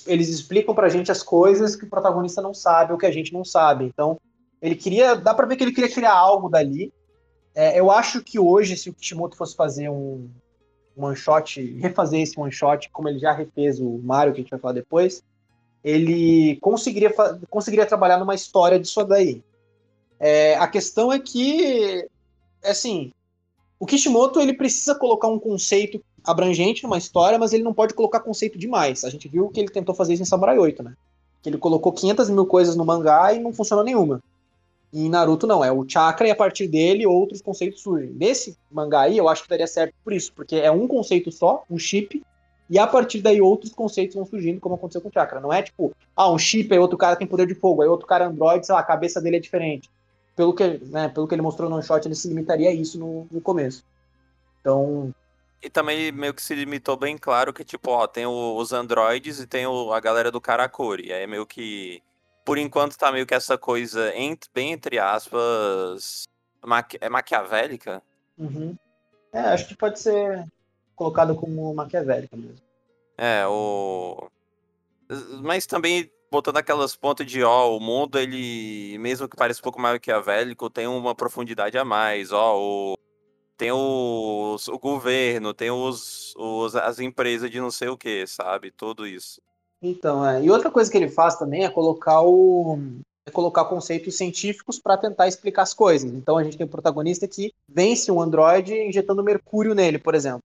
eles 0.07 0.29
explicam 0.29 0.75
pra 0.75 0.89
gente 0.89 1.13
as 1.13 1.23
coisas 1.23 1.77
que 1.77 1.85
o 1.85 1.91
protagonista 1.91 2.43
não 2.43 2.55
sabe 2.55 2.93
ou 2.93 2.99
que 2.99 3.07
a 3.07 3.11
gente 3.11 3.33
não 3.33 3.45
sabe. 3.45 3.85
Então, 3.85 4.19
ele 4.61 4.75
queria. 4.75 5.15
Dá 5.15 5.35
pra 5.35 5.47
ver 5.47 5.57
que 5.57 5.65
ele 5.65 5.73
queria 5.73 5.93
criar 5.93 6.15
algo 6.15 6.49
dali. 6.49 6.93
É, 7.55 7.79
eu 7.79 7.91
acho 7.91 8.23
que 8.23 8.39
hoje, 8.39 8.77
se 8.77 8.91
o 8.91 8.95
Kishimoto 8.95 9.37
fosse 9.37 9.55
fazer 9.55 9.89
um, 9.89 10.29
um 10.97 11.05
one 11.05 11.17
shot, 11.17 11.61
refazer 11.79 12.21
esse 12.21 12.39
one 12.39 12.53
shot, 12.53 12.91
como 12.91 13.09
ele 13.09 13.19
já 13.19 13.33
refez 13.33 13.81
o 13.81 13.99
Mario, 13.99 14.33
que 14.33 14.41
a 14.41 14.43
gente 14.43 14.51
vai 14.51 14.61
falar 14.61 14.75
depois, 14.75 15.23
ele 15.87 16.57
conseguiria, 16.57 17.15
conseguiria 17.49 17.87
trabalhar 17.87 18.19
numa 18.19 18.35
história 18.35 18.77
disso 18.77 19.05
daí. 19.05 19.41
É, 20.19 20.57
a 20.57 20.67
questão 20.67 21.13
é 21.13 21.21
que, 21.21 22.05
assim, 22.65 23.13
o 23.79 23.87
Kishimoto 23.87 24.41
ele 24.41 24.53
precisa 24.53 24.97
colocar 24.97 25.29
um 25.29 25.39
conceito 25.39 26.03
abrangente 26.25 26.83
numa 26.83 26.99
história, 26.99 27.39
mas 27.39 27.53
ele 27.53 27.63
não 27.63 27.73
pode 27.73 27.95
colocar 27.95 28.19
conceito 28.19 28.59
demais. 28.59 29.05
A 29.05 29.11
gente 29.11 29.29
viu 29.29 29.49
que 29.49 29.61
ele 29.61 29.69
tentou 29.69 29.95
fazer 29.95 30.15
isso 30.15 30.25
em 30.25 30.27
Samurai 30.27 30.59
8, 30.59 30.83
né? 30.83 30.95
Que 31.41 31.51
ele 31.51 31.59
colocou 31.59 31.93
500 31.93 32.31
mil 32.31 32.47
coisas 32.47 32.75
no 32.75 32.85
mangá 32.85 33.33
e 33.33 33.39
não 33.39 33.53
funcionou 33.53 33.85
nenhuma. 33.85 34.21
E 34.93 35.07
em 35.07 35.09
Naruto 35.09 35.47
não, 35.47 35.65
é 35.65 35.71
o 35.71 35.89
chakra 35.89 36.27
e 36.27 36.33
a 36.33 36.37
partir 36.37 36.67
dele 36.67 37.07
outros 37.07 37.41
conceitos 37.41 37.81
surgem. 37.81 38.11
Nesse 38.11 38.59
mangá 38.73 39.03
aí 39.03 39.17
eu 39.17 39.29
acho 39.29 39.45
que 39.45 39.49
daria 39.49 39.69
certo 39.69 39.95
por 40.03 40.13
isso, 40.13 40.33
porque 40.35 40.57
é 40.57 40.71
um 40.71 40.89
conceito 40.89 41.31
só, 41.31 41.63
um 41.71 41.79
chip, 41.79 42.25
e 42.69 42.79
a 42.79 42.87
partir 42.87 43.21
daí 43.21 43.41
outros 43.41 43.73
conceitos 43.73 44.17
vão 44.17 44.25
surgindo, 44.25 44.61
como 44.61 44.75
aconteceu 44.75 45.01
com 45.01 45.09
o 45.09 45.13
chakra. 45.13 45.41
Não 45.41 45.53
é 45.53 45.63
tipo, 45.63 45.95
ah, 46.17 46.31
um 46.31 46.39
chip, 46.39 46.73
aí 46.73 46.79
outro 46.79 46.99
cara 46.99 47.17
tem 47.17 47.27
poder 47.27 47.47
de 47.47 47.55
fogo, 47.55 47.83
aí 47.83 47.89
outro 47.89 48.07
cara 48.07 48.25
é 48.25 48.29
android, 48.29 48.67
sei 48.67 48.75
lá, 48.75 48.81
a 48.81 48.85
cabeça 48.85 49.21
dele 49.21 49.37
é 49.37 49.41
diferente 49.41 49.89
pelo 50.37 50.55
que, 50.55 50.79
né, 50.85 51.09
pelo 51.09 51.27
que 51.27 51.35
ele 51.35 51.43
mostrou 51.43 51.69
no 51.71 51.83
shot, 51.83 52.07
ele 52.07 52.15
se 52.15 52.29
limitaria 52.29 52.69
a 52.69 52.73
isso 52.73 52.99
no, 52.99 53.27
no 53.31 53.41
começo. 53.41 53.83
Então. 54.61 55.13
E 55.63 55.71
também 55.71 56.13
meio 56.13 56.35
que 56.35 56.43
se 56.43 56.55
limitou 56.55 56.97
bem 56.97 57.17
claro 57.17 57.53
que, 57.53 57.65
tipo, 57.65 57.91
ó, 57.91 58.07
tem 58.07 58.27
o, 58.27 58.57
os 58.57 58.73
androides 58.73 59.41
e 59.41 59.47
tem 59.47 59.67
o, 59.67 59.93
a 59.93 59.99
galera 59.99 60.31
do 60.31 60.41
Karakuri. 60.41 61.13
Aí 61.13 61.27
meio 61.27 61.47
que. 61.47 62.03
Por 62.45 62.59
enquanto 62.59 62.97
tá 62.97 63.11
meio 63.11 63.27
que 63.27 63.35
essa 63.35 63.57
coisa, 63.59 64.15
entre, 64.15 64.49
bem 64.55 64.73
entre 64.73 64.99
aspas. 64.99 66.25
Maqui, 66.65 66.99
é 67.01 67.09
maquiavélica? 67.09 68.03
Uhum. 68.39 68.77
É, 69.33 69.41
acho 69.41 69.67
que 69.69 69.77
pode 69.77 69.99
ser 69.99 70.47
colocado 70.97 71.37
como 71.37 71.73
maquiavélica 71.75 72.37
mesmo. 72.37 72.57
É, 73.17 73.47
o. 73.47 74.29
Mas 75.43 75.67
também 75.67 76.11
botando 76.31 76.57
aquelas 76.57 76.97
pontas 76.97 77.27
de, 77.27 77.43
ó, 77.43 77.77
o 77.77 77.81
mundo, 77.81 78.19
ele, 78.19 78.99
mesmo 78.99 79.29
que 79.29 79.37
pareça 79.37 79.61
um 79.61 79.63
pouco 79.63 79.81
mais 79.81 79.95
maquiavélico, 79.95 80.69
tem 80.69 80.87
uma 80.87 81.15
profundidade 81.15 81.79
a 81.79 81.85
mais, 81.85 82.33
ó, 82.33 82.59
o, 82.59 82.97
tem 83.57 83.71
os, 83.73 84.69
o 84.69 84.79
governo, 84.79 85.55
tem 85.55 85.71
os, 85.71 86.35
os, 86.37 86.75
as 86.75 86.99
empresas 86.99 87.51
de 87.51 87.61
não 87.61 87.71
sei 87.71 87.89
o 87.89 87.97
que, 87.97 88.27
sabe? 88.27 88.71
Tudo 88.71 89.07
isso. 89.07 89.41
Então, 89.81 90.27
é. 90.27 90.43
E 90.43 90.51
outra 90.51 90.71
coisa 90.71 90.91
que 90.91 90.97
ele 90.97 91.09
faz 91.09 91.37
também 91.37 91.65
é 91.65 91.71
colocar 91.71 92.23
o 92.23 92.79
é 93.27 93.31
colocar 93.31 93.65
conceitos 93.65 94.17
científicos 94.17 94.79
para 94.79 94.97
tentar 94.97 95.27
explicar 95.27 95.63
as 95.63 95.75
coisas. 95.75 96.13
Então 96.13 96.39
a 96.39 96.45
gente 96.45 96.57
tem 96.57 96.65
o 96.65 96.69
um 96.69 96.71
protagonista 96.71 97.27
que 97.27 97.53
vence 97.69 98.11
um 98.13 98.21
androide 98.21 98.73
injetando 98.75 99.23
mercúrio 99.23 99.75
nele, 99.75 99.99
por 99.99 100.15
exemplo. 100.15 100.43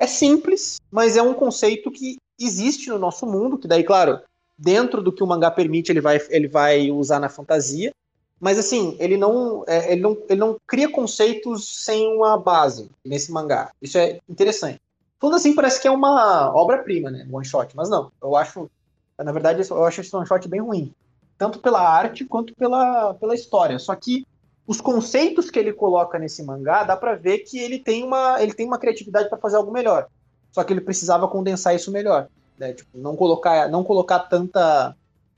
É 0.00 0.06
simples, 0.06 0.80
mas 0.90 1.14
é 1.14 1.22
um 1.22 1.34
conceito 1.34 1.90
que 1.90 2.16
existe 2.40 2.88
no 2.88 2.98
nosso 2.98 3.26
mundo, 3.26 3.58
que 3.58 3.68
daí, 3.68 3.84
claro, 3.84 4.18
dentro 4.56 5.02
do 5.02 5.12
que 5.12 5.22
o 5.22 5.26
mangá 5.26 5.50
permite, 5.50 5.92
ele 5.92 6.00
vai, 6.00 6.18
ele 6.30 6.48
vai 6.48 6.90
usar 6.90 7.20
na 7.20 7.28
fantasia. 7.28 7.92
Mas 8.40 8.58
assim, 8.58 8.96
ele 8.98 9.18
não, 9.18 9.62
é, 9.68 9.92
ele 9.92 10.00
não, 10.00 10.16
ele 10.26 10.40
não 10.40 10.56
cria 10.66 10.90
conceitos 10.90 11.84
sem 11.84 12.06
uma 12.16 12.38
base 12.38 12.90
nesse 13.04 13.30
mangá. 13.30 13.70
Isso 13.82 13.98
é 13.98 14.18
interessante. 14.26 14.80
Tudo 15.18 15.36
assim 15.36 15.54
parece 15.54 15.78
que 15.78 15.86
é 15.86 15.90
uma 15.90 16.50
obra-prima, 16.54 17.10
né? 17.10 17.28
One 17.30 17.44
shot, 17.44 17.76
mas 17.76 17.90
não. 17.90 18.10
Eu 18.22 18.34
acho, 18.34 18.70
na 19.18 19.32
verdade, 19.32 19.62
eu 19.68 19.84
acho 19.84 20.00
esse 20.00 20.16
one 20.16 20.26
shot 20.26 20.48
bem 20.48 20.62
ruim, 20.62 20.94
tanto 21.36 21.58
pela 21.58 21.86
arte 21.86 22.24
quanto 22.24 22.54
pela, 22.54 23.12
pela 23.12 23.34
história. 23.34 23.78
Só 23.78 23.94
que 23.94 24.26
os 24.66 24.80
conceitos 24.80 25.50
que 25.50 25.58
ele 25.58 25.72
coloca 25.72 26.18
nesse 26.18 26.42
mangá, 26.42 26.84
dá 26.84 26.96
para 26.96 27.14
ver 27.14 27.38
que 27.38 27.58
ele 27.58 27.78
tem 27.78 28.04
uma, 28.04 28.40
ele 28.42 28.54
tem 28.54 28.66
uma 28.66 28.78
criatividade 28.78 29.28
para 29.28 29.38
fazer 29.38 29.56
algo 29.56 29.72
melhor. 29.72 30.08
Só 30.52 30.62
que 30.64 30.72
ele 30.72 30.80
precisava 30.80 31.28
condensar 31.28 31.74
isso 31.74 31.90
melhor. 31.90 32.28
Né? 32.58 32.72
Tipo, 32.72 32.98
não 32.98 33.16
colocar, 33.16 33.68
não 33.68 33.82
colocar 33.82 34.20
tanta, 34.20 34.94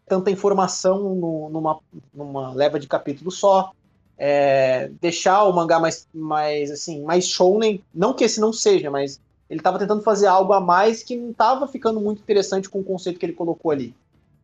tanta 0.07 0.31
informação 0.31 1.15
no, 1.15 1.49
numa, 1.51 1.79
numa 2.13 2.53
leva 2.53 2.79
de 2.79 2.87
capítulo 2.87 3.31
só. 3.31 3.73
É, 4.19 4.91
deixar 5.01 5.45
o 5.45 5.53
mangá 5.53 5.81
mais, 5.81 6.07
mais 6.15 6.71
assim, 6.71 7.03
mais 7.03 7.27
shounen, 7.27 7.83
não 7.93 8.15
que 8.15 8.23
esse 8.23 8.41
não 8.41 8.53
seja, 8.53 8.91
mas 8.91 9.21
ele 9.51 9.59
estava 9.61 9.79
tentando 9.79 10.03
fazer 10.03 10.27
algo 10.27 10.53
a 10.53 10.61
mais 10.61 11.03
que 11.03 11.17
não 11.17 11.31
estava 11.31 11.67
ficando 11.67 12.01
muito 12.01 12.21
interessante 12.23 12.69
com 12.71 12.81
o 12.81 12.85
conceito 12.85 13.19
que 13.19 13.27
ele 13.27 13.33
colocou 13.33 13.71
ali. 13.71 13.95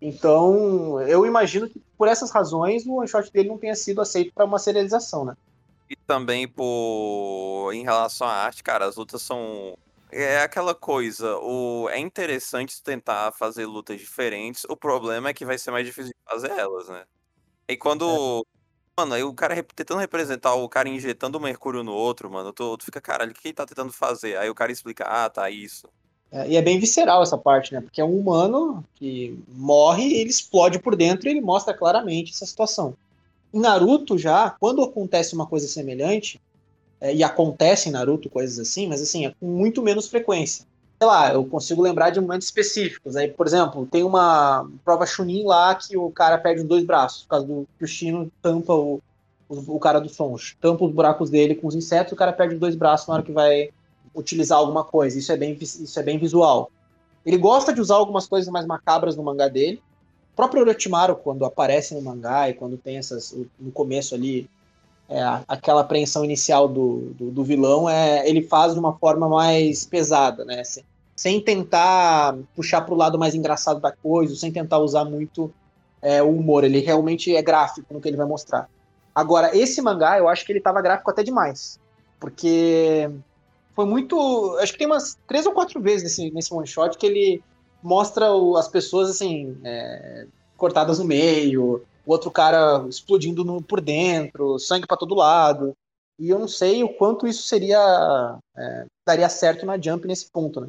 Então, 0.01 1.01
eu 1.03 1.27
imagino 1.27 1.69
que 1.69 1.83
por 1.97 2.07
essas 2.09 2.31
razões 2.31 2.87
o 2.87 2.95
one 2.95 3.09
shot 3.09 3.33
dele 3.33 3.49
não 3.49 3.59
tenha 3.59 3.75
sido 3.75 4.01
aceito 4.01 4.33
para 4.33 4.45
uma 4.45 4.59
serialização, 4.59 5.25
né? 5.25 5.37
E 5.91 5.97
também 5.97 6.47
por 6.47 7.73
em 7.73 7.83
relação 7.83 8.27
à 8.27 8.33
arte, 8.33 8.63
cara, 8.63 8.87
as 8.87 8.97
lutas 8.97 9.23
são 9.23 9.77
é 10.11 10.41
aquela 10.41 10.75
coisa, 10.75 11.37
o... 11.39 11.89
é 11.91 11.99
interessante 11.99 12.83
tentar 12.83 13.31
fazer 13.33 13.67
lutas 13.67 14.01
diferentes, 14.01 14.65
o 14.65 14.77
problema 14.77 15.29
é 15.29 15.35
que 15.35 15.45
vai 15.45 15.59
ser 15.59 15.71
mais 15.71 15.85
difícil 15.85 16.13
de 16.13 16.31
fazer 16.31 16.51
elas, 16.51 16.89
né? 16.89 17.05
E 17.69 17.77
quando. 17.77 18.45
É. 18.55 18.59
Mano, 18.97 19.15
aí 19.15 19.23
o 19.23 19.33
cara 19.33 19.63
tentando 19.63 20.01
representar 20.01 20.55
o 20.55 20.69
cara 20.69 20.89
injetando 20.89 21.39
mercúrio 21.39 21.85
no 21.85 21.93
outro, 21.93 22.29
mano, 22.29 22.53
tu, 22.53 22.77
tu 22.77 22.85
fica, 22.85 23.01
caralho, 23.01 23.31
o 23.31 23.35
que 23.35 23.47
ele 23.47 23.55
tá 23.55 23.65
tentando 23.65 23.93
fazer? 23.93 24.37
Aí 24.37 24.51
o 24.51 24.55
cara 24.55 24.73
explica, 24.73 25.05
ah, 25.05 25.31
tá, 25.31 25.49
isso. 25.49 25.89
É, 26.31 26.49
e 26.49 26.57
é 26.57 26.63
bem 26.63 26.79
visceral 26.79 27.23
essa 27.23 27.39
parte, 27.39 27.73
né? 27.73 27.81
Porque 27.81 28.01
é 28.01 28.05
um 28.05 28.19
humano 28.19 28.85
que 28.95 29.39
morre, 29.49 30.15
ele 30.15 30.31
explode 30.31 30.79
por 30.79 30.95
dentro 30.95 31.29
e 31.29 31.31
ele 31.31 31.41
mostra 31.41 31.73
claramente 31.73 32.33
essa 32.33 32.45
situação. 32.45 32.95
Em 33.53 33.61
Naruto 33.61 34.19
já, 34.19 34.51
quando 34.61 34.83
acontece 34.83 35.35
uma 35.35 35.47
coisa 35.47 35.67
semelhante, 35.67 36.41
é, 37.01 37.15
e 37.15 37.23
acontece 37.23 37.89
em 37.89 37.93
Naruto 37.93 38.29
coisas 38.29 38.59
assim, 38.59 38.87
mas 38.87 39.01
assim, 39.01 39.27
é 39.27 39.35
com 39.41 39.47
muito 39.47 39.83
menos 39.83 40.09
frequência. 40.09 40.67
Sei 41.01 41.07
lá, 41.07 41.33
eu 41.33 41.45
consigo 41.45 41.81
lembrar 41.81 42.11
de 42.11 42.21
momentos 42.21 42.49
específicos. 42.49 43.15
Aí, 43.15 43.29
por 43.29 43.47
exemplo, 43.47 43.87
tem 43.87 44.03
uma 44.03 44.69
prova 44.85 45.07
Chunin 45.07 45.45
lá 45.45 45.75
que 45.77 45.97
o 45.97 46.11
cara 46.11 46.37
perde 46.37 46.63
os 46.63 46.67
dois 46.67 46.85
braços, 46.85 47.23
por 47.23 47.29
causa 47.29 47.47
do 47.47 47.69
que 47.79 47.85
o 47.85 47.89
Shino 47.89 48.31
tampa 48.43 48.75
o, 48.75 49.01
o, 49.49 49.77
o 49.77 49.79
cara 49.79 50.01
do 50.01 50.09
Sons, 50.09 50.57
tampa 50.61 50.85
os 50.85 50.93
buracos 50.93 51.31
dele 51.31 51.55
com 51.55 51.69
os 51.69 51.77
insetos, 51.77 52.13
o 52.13 52.17
cara 52.17 52.33
perde 52.33 52.55
os 52.55 52.61
dois 52.61 52.75
braços 52.75 53.07
na 53.07 53.15
hora 53.15 53.23
que 53.23 53.33
vai 53.33 53.71
utilizar 54.15 54.59
alguma 54.59 54.85
coisa. 54.85 55.19
Isso 55.19 55.33
é 55.33 55.37
bem, 55.37 55.57
isso 55.61 55.99
é 55.99 56.03
bem 56.03 56.19
visual. 56.19 56.71
Ele 57.25 57.37
gosta 57.37 57.73
de 57.73 57.81
usar 57.81 57.97
algumas 57.97 58.27
coisas 58.27 58.51
mais 58.51 58.67
macabras 58.67 59.17
no 59.17 59.23
mangá 59.23 59.49
dele. 59.49 59.83
O 60.33 60.37
próprio 60.37 60.63
Orochimaru, 60.63 61.17
quando 61.17 61.45
aparece 61.45 61.95
no 61.95 62.03
mangá 62.03 62.49
e 62.49 62.55
quando 62.55 62.77
tem 62.77 62.97
essas. 62.97 63.37
No 63.59 63.71
começo 63.73 64.15
ali, 64.15 64.49
é, 65.09 65.21
aquela 65.49 65.81
apreensão 65.81 66.25
inicial 66.25 66.69
do, 66.69 67.13
do, 67.15 67.31
do, 67.31 67.45
vilão, 67.45 67.89
é, 67.89 68.29
ele 68.29 68.43
faz 68.43 68.75
de 68.75 68.79
uma 68.79 68.97
forma 68.97 69.29
mais 69.29 69.85
pesada, 69.85 70.45
né? 70.45 70.63
Sem, 70.65 70.85
sem 71.17 71.41
tentar 71.41 72.37
puxar 72.55 72.83
para 72.83 72.95
o 72.95 72.97
lado 72.97 73.19
mais 73.19 73.35
engraçado 73.35 73.81
da 73.81 73.91
coisa, 73.91 74.35
sem 74.37 74.53
tentar 74.53 74.79
usar 74.79 75.05
muito 75.05 75.53
é, 76.01 76.23
o 76.23 76.31
humor. 76.31 76.63
Ele 76.65 76.81
realmente 76.81 77.35
é 77.35 77.43
gráfico 77.43 77.93
no 77.93 78.01
que 78.01 78.09
ele 78.09 78.17
vai 78.17 78.27
mostrar. 78.27 78.69
Agora, 79.15 79.57
esse 79.57 79.83
mangá, 79.83 80.17
eu 80.19 80.29
acho 80.29 80.47
que 80.47 80.53
ele 80.53 80.61
estava 80.61 80.81
gráfico 80.81 81.11
até 81.11 81.23
demais. 81.25 81.81
Porque 82.21 83.11
foi 83.79 83.87
muito. 83.87 84.59
Acho 84.59 84.73
que 84.73 84.79
tem 84.79 84.89
umas 84.89 85.17
três 85.29 85.47
ou 85.47 85.53
quatro 85.53 85.81
vezes 85.81 86.03
nesse, 86.03 86.33
nesse 86.33 86.53
one 86.53 86.67
shot 86.67 86.99
que 86.99 87.07
ele 87.07 87.41
mostra 87.81 88.33
o, 88.33 88.57
as 88.57 88.67
pessoas 88.67 89.09
assim, 89.09 89.57
é, 89.63 90.27
cortadas 90.57 90.99
no 90.99 91.05
meio, 91.05 91.87
o 92.05 92.11
outro 92.11 92.29
cara 92.29 92.85
explodindo 92.89 93.45
no, 93.45 93.63
por 93.63 93.81
dentro, 93.81 94.59
sangue 94.59 94.85
para 94.85 94.97
todo 94.97 95.15
lado. 95.15 95.77
E 96.19 96.29
eu 96.29 96.41
não 96.41 96.49
sei 96.49 96.83
o 96.83 96.89
quanto 96.89 97.25
isso 97.25 97.45
seria. 97.45 98.37
É, 98.57 98.87
daria 99.07 99.29
certo 99.29 99.65
na 99.65 99.81
Jump 99.81 100.09
nesse 100.09 100.29
ponto, 100.29 100.61
né? 100.61 100.67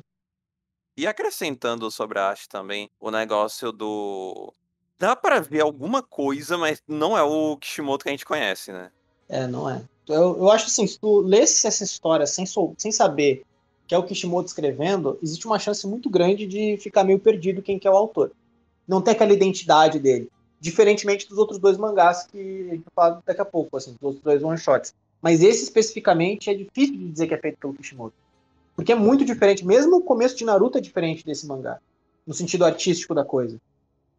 E 0.96 1.08
acrescentando 1.08 1.90
sobre 1.90 2.20
a 2.20 2.28
arte 2.30 2.48
também, 2.48 2.92
o 3.00 3.10
negócio 3.10 3.72
do. 3.72 4.54
Dá 5.00 5.16
para 5.16 5.40
ver 5.40 5.62
alguma 5.62 6.04
coisa, 6.04 6.60
mas 6.60 6.80
não 6.88 7.18
é 7.18 7.24
o 7.24 7.58
Kishimoto 7.58 8.04
que 8.04 8.10
a 8.10 8.12
gente 8.12 8.26
conhece, 8.26 8.72
né? 8.72 8.92
É, 9.28 9.48
não 9.48 9.68
é. 9.68 9.82
Eu, 10.10 10.38
eu 10.38 10.52
acho 10.52 10.66
assim, 10.66 10.88
se 10.88 11.00
tu 11.00 11.22
lesse 11.22 11.68
essa 11.68 11.84
história 11.84 12.26
sem, 12.26 12.46
sem 12.78 12.92
saber 12.92 13.44
que 13.88 13.96
é 13.96 13.98
o 13.98 14.04
Kishimoto 14.04 14.48
escrevendo, 14.48 15.18
existe 15.22 15.48
uma 15.48 15.58
chance 15.58 15.86
muito 15.88 16.10
grande 16.10 16.46
de 16.46 16.78
ficar 16.78 17.04
meio 17.04 17.20
perdido 17.20 17.62
quem 17.62 17.80
que 17.80 17.88
é 17.88 17.92
o 17.92 17.96
autor. 17.96 18.32
Não 18.88 19.02
tem 19.02 19.14
aquela 19.14 19.34
identidade 19.34 20.00
dele. 20.00 20.30
Diferentemente 20.60 21.28
dos 21.28 21.38
outros 21.38 21.58
dois 21.58 21.78
mangás 21.78 22.24
que 22.24 22.70
a 22.70 22.76
gente 22.76 22.86
daqui 23.26 23.42
a 23.42 23.46
pouco, 23.46 23.78
assim, 23.78 23.94
dos 23.94 24.02
outros 24.02 24.24
dois 24.24 24.44
one-shots. 24.44 24.94
Mas 25.22 25.42
esse 25.42 25.64
especificamente 25.64 26.50
é 26.50 26.54
difícil 26.54 26.98
de 26.98 27.12
dizer 27.12 27.28
que 27.28 27.34
é 27.34 27.38
feito 27.38 27.58
pelo 27.58 27.74
Kishimoto. 27.74 28.14
Porque 28.76 28.92
é 28.92 28.96
muito 28.96 29.26
diferente. 29.26 29.66
Mesmo 29.66 29.98
o 29.98 30.04
começo 30.04 30.36
de 30.36 30.46
Naruto 30.46 30.78
é 30.78 30.82
diferente 30.82 31.26
desse 31.26 31.46
mangá. 31.46 31.80
No 32.26 32.34
sentido 32.34 32.66
artístico 32.66 33.14
da 33.14 33.26
coisa. 33.26 33.58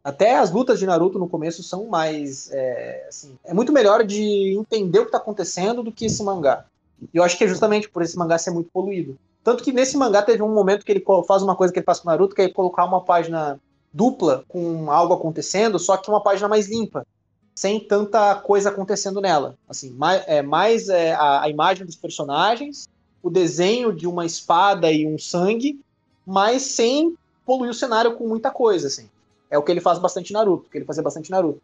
Até 0.03 0.37
as 0.37 0.51
lutas 0.51 0.79
de 0.79 0.85
Naruto 0.85 1.19
no 1.19 1.29
começo 1.29 1.61
são 1.61 1.85
mais. 1.85 2.49
É, 2.51 3.05
assim, 3.07 3.37
é 3.43 3.53
muito 3.53 3.71
melhor 3.71 4.03
de 4.03 4.55
entender 4.57 4.99
o 4.99 5.03
que 5.03 5.09
está 5.09 5.19
acontecendo 5.19 5.83
do 5.83 5.91
que 5.91 6.05
esse 6.05 6.23
mangá. 6.23 6.65
E 7.13 7.17
eu 7.17 7.23
acho 7.23 7.37
que 7.37 7.43
é 7.43 7.47
justamente 7.47 7.89
por 7.89 8.01
esse 8.01 8.17
mangá 8.17 8.37
ser 8.37 8.51
muito 8.51 8.69
poluído. 8.71 9.17
Tanto 9.43 9.63
que 9.63 9.71
nesse 9.71 9.97
mangá 9.97 10.21
teve 10.21 10.41
um 10.41 10.53
momento 10.53 10.85
que 10.85 10.91
ele 10.91 11.03
faz 11.27 11.41
uma 11.41 11.55
coisa 11.55 11.73
que 11.73 11.79
ele 11.79 11.85
faz 11.85 11.99
com 11.99 12.09
Naruto, 12.09 12.35
que 12.35 12.41
é 12.41 12.49
colocar 12.49 12.85
uma 12.85 13.01
página 13.01 13.59
dupla 13.93 14.43
com 14.47 14.91
algo 14.91 15.13
acontecendo, 15.13 15.77
só 15.77 15.97
que 15.97 16.09
uma 16.09 16.21
página 16.21 16.47
mais 16.47 16.67
limpa, 16.67 17.05
sem 17.53 17.79
tanta 17.79 18.35
coisa 18.35 18.69
acontecendo 18.69 19.19
nela. 19.19 19.55
Assim, 19.67 19.91
mais, 19.91 20.23
é, 20.27 20.41
mais 20.41 20.89
é, 20.89 21.13
a, 21.13 21.41
a 21.41 21.49
imagem 21.49 21.85
dos 21.85 21.95
personagens, 21.95 22.87
o 23.21 23.29
desenho 23.29 23.93
de 23.93 24.07
uma 24.07 24.25
espada 24.25 24.91
e 24.91 25.07
um 25.07 25.17
sangue, 25.17 25.79
mas 26.25 26.61
sem 26.61 27.15
poluir 27.45 27.71
o 27.71 27.73
cenário 27.73 28.15
com 28.15 28.27
muita 28.27 28.51
coisa, 28.51 28.87
assim. 28.87 29.09
É 29.51 29.57
o 29.57 29.61
que 29.61 29.71
ele 29.71 29.81
faz 29.81 29.99
bastante 29.99 30.33
Naruto, 30.33 30.69
que 30.71 30.77
ele 30.77 30.85
fazia 30.85 31.03
bastante 31.03 31.29
Naruto. 31.29 31.61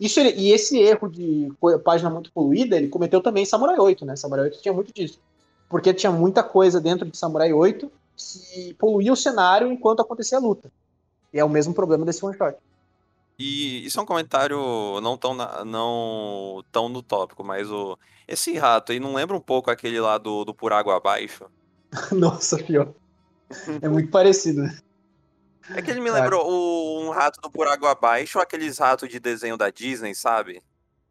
Isso 0.00 0.18
ele, 0.18 0.30
e 0.30 0.50
esse 0.50 0.78
erro 0.78 1.08
de 1.08 1.52
página 1.84 2.08
muito 2.08 2.32
poluída, 2.32 2.76
ele 2.76 2.88
cometeu 2.88 3.20
também 3.20 3.42
em 3.42 3.46
Samurai 3.46 3.78
8, 3.78 4.04
né? 4.06 4.16
Samurai 4.16 4.46
8 4.46 4.62
tinha 4.62 4.72
muito 4.72 4.92
disso. 4.92 5.20
Porque 5.68 5.92
tinha 5.92 6.10
muita 6.10 6.42
coisa 6.42 6.80
dentro 6.80 7.08
de 7.08 7.16
Samurai 7.16 7.52
8 7.52 7.92
que 8.16 8.74
poluía 8.74 9.12
o 9.12 9.16
cenário 9.16 9.70
enquanto 9.70 10.00
acontecia 10.00 10.38
a 10.38 10.40
luta. 10.40 10.72
E 11.32 11.38
é 11.38 11.44
o 11.44 11.48
mesmo 11.48 11.74
problema 11.74 12.06
desse 12.06 12.24
one 12.24 12.36
shot. 12.36 12.56
E 13.38 13.84
isso 13.84 14.00
é 14.00 14.02
um 14.02 14.06
comentário 14.06 15.00
não 15.00 15.16
tão, 15.16 15.34
na, 15.34 15.64
não 15.64 16.64
tão 16.72 16.88
no 16.88 17.02
tópico, 17.02 17.44
mas 17.44 17.70
o 17.70 17.96
esse 18.26 18.58
rato 18.58 18.92
aí 18.92 19.00
não 19.00 19.14
lembra 19.14 19.36
um 19.36 19.40
pouco 19.40 19.70
aquele 19.70 19.98
lá 19.98 20.18
do, 20.18 20.44
do 20.44 20.52
Por 20.52 20.72
Água 20.72 20.96
Abaixo? 20.96 21.46
Nossa, 22.12 22.58
pior. 22.58 22.92
É 23.80 23.88
muito 23.88 24.10
parecido, 24.10 24.62
né? 24.62 24.78
É 25.74 25.82
que 25.82 25.90
ele 25.90 26.00
me 26.00 26.10
lembrou 26.10 26.48
o, 26.48 27.02
um 27.02 27.10
rato 27.10 27.40
do 27.40 27.62
Água 27.62 27.92
Abaixo 27.92 28.38
ou 28.38 28.42
aqueles 28.42 28.78
ratos 28.78 29.08
de 29.08 29.20
desenho 29.20 29.56
da 29.56 29.70
Disney, 29.70 30.14
sabe? 30.14 30.62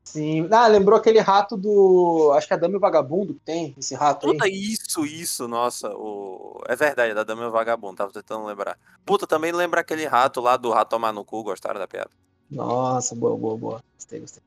Sim. 0.04 0.48
Ah, 0.52 0.68
lembrou 0.68 0.98
aquele 0.98 1.20
rato 1.20 1.58
do. 1.58 2.32
Acho 2.34 2.48
que 2.48 2.54
é 2.54 2.56
a 2.56 2.60
Dama 2.60 2.76
e 2.76 2.78
o 2.78 2.80
Vagabundo 2.80 3.34
que 3.34 3.42
tem, 3.42 3.76
esse 3.78 3.94
rato 3.94 4.26
Puta, 4.26 4.46
aí. 4.46 4.54
isso, 4.54 5.06
isso, 5.06 5.48
nossa. 5.50 5.90
O... 5.94 6.62
É 6.66 6.76
verdade, 6.78 7.12
é 7.12 7.14
da 7.14 7.24
Dama 7.24 7.44
e 7.44 7.48
o 7.48 7.52
Vagabundo, 7.52 7.98
tava 7.98 8.12
tentando 8.12 8.46
lembrar. 8.46 8.80
Puta, 9.06 9.28
também 9.28 9.52
lembra 9.52 9.82
aquele 9.82 10.06
rato 10.06 10.40
lá 10.40 10.56
do 10.56 10.72
Rato 10.72 10.92
Tomar 10.92 11.12
no 11.12 11.26
Cu, 11.26 11.44
gostaram 11.44 11.78
da 11.78 11.88
piada? 11.88 12.10
Nossa, 12.50 13.14
boa, 13.16 13.36
boa, 13.38 13.58
boa. 13.58 13.84
Gostei, 13.96 14.22
gostei. 14.22 14.42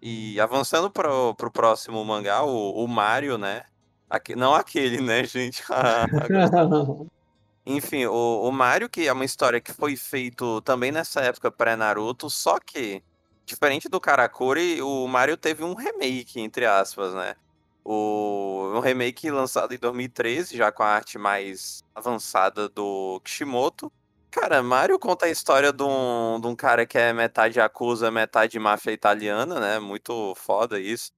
E 0.00 0.38
avançando 0.38 0.88
pro, 0.88 1.34
pro 1.34 1.50
próximo 1.50 2.04
mangá, 2.04 2.44
o, 2.44 2.84
o 2.84 2.86
Mario, 2.86 3.36
né? 3.36 3.64
Aqui, 4.08 4.36
não 4.36 4.54
aquele, 4.54 5.00
né, 5.00 5.24
gente? 5.24 5.64
Enfim, 7.66 8.04
o, 8.06 8.42
o 8.42 8.52
Mario, 8.52 8.88
que 8.90 9.06
é 9.08 9.12
uma 9.12 9.24
história 9.24 9.60
que 9.60 9.72
foi 9.72 9.96
feito 9.96 10.60
também 10.62 10.92
nessa 10.92 11.20
época 11.22 11.50
pré-Naruto, 11.50 12.28
só 12.28 12.58
que, 12.58 13.02
diferente 13.46 13.88
do 13.88 14.00
Karakuri, 14.00 14.82
o 14.82 15.06
Mario 15.08 15.36
teve 15.36 15.64
um 15.64 15.74
remake, 15.74 16.40
entre 16.40 16.66
aspas, 16.66 17.14
né? 17.14 17.34
O, 17.82 18.70
um 18.74 18.80
remake 18.80 19.30
lançado 19.30 19.74
em 19.74 19.78
2013, 19.78 20.56
já 20.56 20.70
com 20.70 20.82
a 20.82 20.88
arte 20.88 21.18
mais 21.18 21.82
avançada 21.94 22.68
do 22.68 23.20
Kishimoto. 23.24 23.90
Cara, 24.30 24.62
Mario 24.62 24.98
conta 24.98 25.26
a 25.26 25.30
história 25.30 25.72
de 25.72 25.82
um, 25.82 26.40
de 26.40 26.46
um 26.46 26.56
cara 26.56 26.84
que 26.86 26.98
é 26.98 27.12
metade 27.12 27.60
acusa, 27.60 28.10
metade 28.10 28.58
máfia 28.58 28.92
italiana, 28.92 29.60
né? 29.60 29.78
Muito 29.78 30.34
foda 30.34 30.78
isso. 30.80 31.12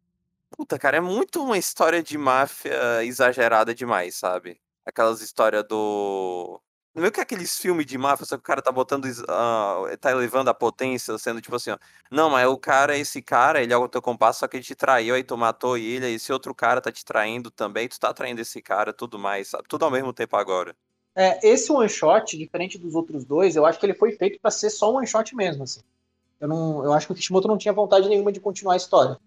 Puta, 0.51 0.79
cara, 0.79 0.99
é 0.99 1.01
muito 1.01 1.43
uma 1.45 1.59
história 1.59 2.03
de 2.03 2.19
máfia 2.19 3.05
exagerada 3.05 3.75
demais, 3.75 4.17
sabe? 4.17 4.61
Aquelas 4.87 5.21
histórias 5.21 5.65
do. 5.69 6.61
Meio 6.95 7.13
que 7.13 7.21
aqueles 7.21 7.59
filmes 7.59 7.85
de 7.85 7.99
máfia, 7.99 8.25
só 8.25 8.37
que 8.37 8.41
o 8.41 8.45
cara 8.45 8.63
tá 8.63 8.73
botando. 8.73 9.05
Uh, 9.05 9.97
tá 10.01 10.11
elevando 10.11 10.49
a 10.49 10.55
potência, 10.55 11.19
sendo 11.19 11.43
tipo 11.43 11.57
assim, 11.57 11.71
ó. 11.71 11.79
Não, 12.11 12.31
mas 12.31 12.47
o 12.47 12.57
cara, 12.57 12.97
esse 12.97 13.21
cara, 13.21 13.63
ele 13.63 13.73
é 13.73 13.77
o 13.77 13.89
teu 13.89 14.01
compasso, 14.01 14.41
só 14.41 14.49
que 14.49 14.57
ele 14.57 14.65
te 14.65 14.75
traiu, 14.75 15.15
aí 15.15 15.23
tu 15.23 15.37
matou 15.37 15.77
ele, 15.77 16.07
aí 16.07 16.15
esse 16.15 16.33
outro 16.33 16.55
cara 16.55 16.81
tá 16.81 16.91
te 16.91 17.05
traindo 17.05 17.51
também, 17.51 17.89
tu 17.89 18.01
tá 18.01 18.15
traindo 18.15 18.41
esse 18.41 18.63
cara, 18.63 18.95
tudo 18.95 19.19
mais, 19.19 19.49
sabe? 19.49 19.65
Tudo 19.69 19.85
ao 19.85 19.91
mesmo 19.91 20.13
tempo 20.13 20.37
agora. 20.37 20.75
É, 21.15 21.47
esse 21.47 21.73
one 21.73 21.89
shot, 21.89 22.37
diferente 22.37 22.79
dos 22.79 22.95
outros 22.95 23.25
dois, 23.25 23.57
eu 23.57 23.67
acho 23.67 23.79
que 23.81 23.87
ele 23.87 23.95
foi 23.95 24.13
feito 24.13 24.39
para 24.41 24.51
ser 24.51 24.71
só 24.71 24.93
um 24.93 24.97
one 24.97 25.07
shot 25.07 25.35
mesmo, 25.35 25.65
assim. 25.65 25.81
Eu, 26.39 26.49
não, 26.49 26.85
eu 26.85 26.93
acho 26.93 27.07
que 27.07 27.13
o 27.13 27.17
Kishimoto 27.17 27.49
não 27.49 27.59
tinha 27.59 27.73
vontade 27.73 28.09
nenhuma 28.09 28.31
de 28.31 28.41
continuar 28.41 28.75
a 28.75 28.77
história. 28.77 29.19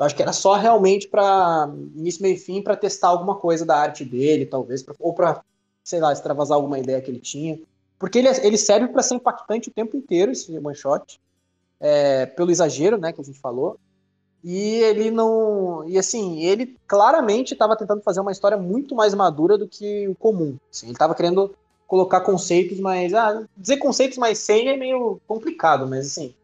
Eu 0.00 0.06
acho 0.06 0.16
que 0.16 0.22
era 0.22 0.32
só 0.32 0.54
realmente 0.54 1.06
para 1.06 1.70
início, 1.94 2.22
meio 2.22 2.34
e 2.34 2.38
fim, 2.38 2.62
para 2.62 2.74
testar 2.74 3.08
alguma 3.08 3.34
coisa 3.34 3.66
da 3.66 3.76
arte 3.76 4.02
dele, 4.02 4.46
talvez, 4.46 4.82
pra, 4.82 4.94
ou 4.98 5.12
para, 5.12 5.42
sei 5.84 6.00
lá, 6.00 6.10
extravasar 6.10 6.56
alguma 6.56 6.78
ideia 6.78 7.02
que 7.02 7.10
ele 7.10 7.20
tinha. 7.20 7.60
Porque 7.98 8.16
ele, 8.16 8.28
ele 8.42 8.56
serve 8.56 8.88
para 8.88 9.02
ser 9.02 9.16
impactante 9.16 9.68
o 9.68 9.72
tempo 9.72 9.94
inteiro, 9.98 10.32
esse 10.32 10.56
one 10.56 10.74
shot, 10.74 11.20
é, 11.78 12.24
pelo 12.24 12.50
exagero, 12.50 12.96
né, 12.96 13.12
que 13.12 13.20
a 13.20 13.24
gente 13.24 13.38
falou. 13.38 13.78
E 14.42 14.76
ele 14.76 15.10
não. 15.10 15.86
E 15.86 15.98
assim, 15.98 16.44
ele 16.44 16.78
claramente 16.86 17.52
estava 17.52 17.76
tentando 17.76 18.00
fazer 18.00 18.20
uma 18.20 18.32
história 18.32 18.56
muito 18.56 18.94
mais 18.94 19.12
madura 19.12 19.58
do 19.58 19.68
que 19.68 20.08
o 20.08 20.14
comum. 20.14 20.56
Assim, 20.72 20.86
ele 20.86 20.94
estava 20.94 21.14
querendo 21.14 21.54
colocar 21.86 22.22
conceitos 22.22 22.80
mais. 22.80 23.12
Ah, 23.12 23.44
dizer 23.54 23.76
conceitos 23.76 24.16
mais 24.16 24.38
sem 24.38 24.66
é 24.66 24.78
meio 24.78 25.20
complicado, 25.28 25.86
mas 25.86 26.06
assim. 26.06 26.34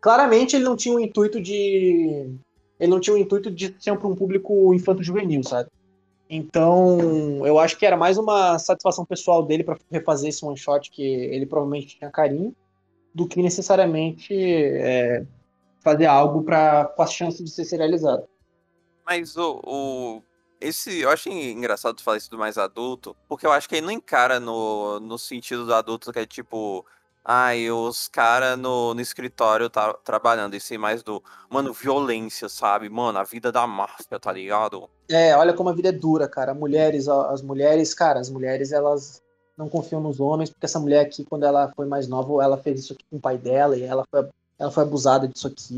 Claramente 0.00 0.56
ele 0.56 0.64
não 0.64 0.74
tinha 0.74 0.96
o 0.96 1.00
intuito 1.00 1.40
de 1.40 2.36
ele 2.78 2.90
não 2.90 3.00
tinha 3.00 3.14
o 3.14 3.18
intuito 3.18 3.50
de 3.50 3.74
ser 3.78 3.96
para 3.96 4.08
um 4.08 4.14
público 4.14 4.74
infanto-juvenil, 4.74 5.42
sabe? 5.42 5.70
Então, 6.28 7.46
eu 7.46 7.58
acho 7.58 7.76
que 7.78 7.84
era 7.86 7.96
mais 7.96 8.16
uma 8.18 8.58
satisfação 8.58 9.04
pessoal 9.04 9.44
dele 9.44 9.62
para 9.62 9.78
refazer 9.90 10.30
esse 10.30 10.44
one 10.44 10.56
shot 10.56 10.90
que 10.90 11.02
ele 11.02 11.46
provavelmente 11.46 11.98
tinha 11.98 12.10
carinho, 12.10 12.54
do 13.14 13.28
que 13.28 13.40
necessariamente 13.42 14.34
é, 14.34 15.24
fazer 15.80 16.06
algo 16.06 16.42
para 16.42 16.86
com 16.86 17.02
as 17.02 17.12
chances 17.12 17.44
de 17.44 17.50
ser 17.50 17.64
serializado. 17.64 18.26
Mas 19.06 19.36
o, 19.36 19.60
o, 19.64 20.22
esse. 20.60 21.00
Eu 21.00 21.10
acho 21.10 21.28
engraçado 21.28 21.96
tu 21.96 22.02
falar 22.02 22.16
isso 22.16 22.30
do 22.30 22.38
mais 22.38 22.56
adulto, 22.56 23.14
porque 23.28 23.46
eu 23.46 23.52
acho 23.52 23.68
que 23.68 23.76
ele 23.76 23.86
não 23.86 23.92
encara 23.92 24.40
no, 24.40 24.98
no 24.98 25.18
sentido 25.18 25.66
do 25.66 25.74
adulto 25.74 26.12
que 26.12 26.18
é 26.18 26.26
tipo. 26.26 26.84
Ai, 27.24 27.70
os 27.70 28.06
caras 28.06 28.58
no, 28.58 28.92
no 28.92 29.00
escritório 29.00 29.70
tá 29.70 29.94
trabalhando, 30.04 30.54
e 30.54 30.60
sim 30.60 30.76
mais 30.76 31.02
do, 31.02 31.22
mano, 31.48 31.72
violência, 31.72 32.48
sabe? 32.50 32.90
Mano, 32.90 33.18
a 33.18 33.24
vida 33.24 33.50
da 33.50 33.66
máfia, 33.66 34.20
tá 34.20 34.30
ligado? 34.30 34.90
É, 35.08 35.34
olha 35.34 35.54
como 35.54 35.70
a 35.70 35.72
vida 35.72 35.88
é 35.88 35.92
dura, 35.92 36.28
cara. 36.28 36.52
Mulheres, 36.52 37.08
as 37.08 37.40
mulheres, 37.40 37.94
cara, 37.94 38.20
as 38.20 38.28
mulheres, 38.28 38.72
elas 38.72 39.22
não 39.56 39.68
confiam 39.68 40.02
nos 40.02 40.20
homens, 40.20 40.50
porque 40.50 40.66
essa 40.66 40.78
mulher 40.78 41.06
aqui, 41.06 41.24
quando 41.24 41.44
ela 41.44 41.72
foi 41.74 41.86
mais 41.86 42.06
nova, 42.06 42.42
ela 42.42 42.58
fez 42.58 42.80
isso 42.80 42.92
aqui 42.92 43.04
com 43.10 43.16
o 43.16 43.20
pai 43.20 43.38
dela, 43.38 43.76
e 43.76 43.82
ela 43.82 44.04
foi 44.10 44.28
ela 44.58 44.70
foi 44.70 44.84
abusada 44.84 45.26
disso 45.26 45.48
aqui, 45.48 45.74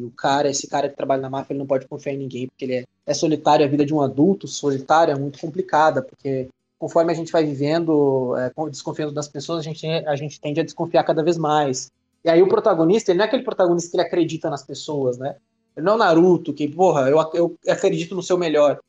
e 0.00 0.04
o 0.04 0.10
cara, 0.12 0.48
esse 0.48 0.68
cara 0.68 0.88
que 0.88 0.96
trabalha 0.96 1.22
na 1.22 1.30
máfia, 1.30 1.52
ele 1.52 1.58
não 1.58 1.66
pode 1.66 1.88
confiar 1.88 2.14
em 2.14 2.18
ninguém, 2.18 2.46
porque 2.46 2.64
ele 2.64 2.74
é, 2.74 2.84
é 3.06 3.12
solitário, 3.12 3.66
a 3.66 3.68
vida 3.68 3.84
de 3.84 3.92
um 3.92 4.00
adulto 4.00 4.46
solitário 4.46 5.12
é 5.12 5.18
muito 5.18 5.38
complicada, 5.40 6.00
porque 6.00 6.48
conforme 6.80 7.12
a 7.12 7.14
gente 7.14 7.30
vai 7.30 7.44
vivendo, 7.44 8.34
é, 8.38 8.50
desconfiando 8.70 9.12
das 9.12 9.28
pessoas, 9.28 9.58
a 9.58 9.62
gente, 9.62 9.86
a 9.86 10.16
gente 10.16 10.40
tende 10.40 10.60
a 10.60 10.64
desconfiar 10.64 11.04
cada 11.04 11.22
vez 11.22 11.36
mais. 11.36 11.92
E 12.24 12.30
aí 12.30 12.42
o 12.42 12.48
protagonista, 12.48 13.12
ele 13.12 13.18
não 13.18 13.26
é 13.26 13.28
aquele 13.28 13.42
protagonista 13.42 13.90
que 13.90 13.96
ele 13.98 14.06
acredita 14.06 14.48
nas 14.48 14.64
pessoas, 14.64 15.18
né? 15.18 15.36
Ele 15.76 15.84
não 15.84 15.92
é 15.92 15.96
o 15.96 15.98
Naruto, 15.98 16.54
que, 16.54 16.66
porra, 16.66 17.10
eu, 17.10 17.18
eu 17.34 17.58
acredito 17.68 18.14
no 18.14 18.22
seu 18.22 18.38
melhor. 18.38 18.80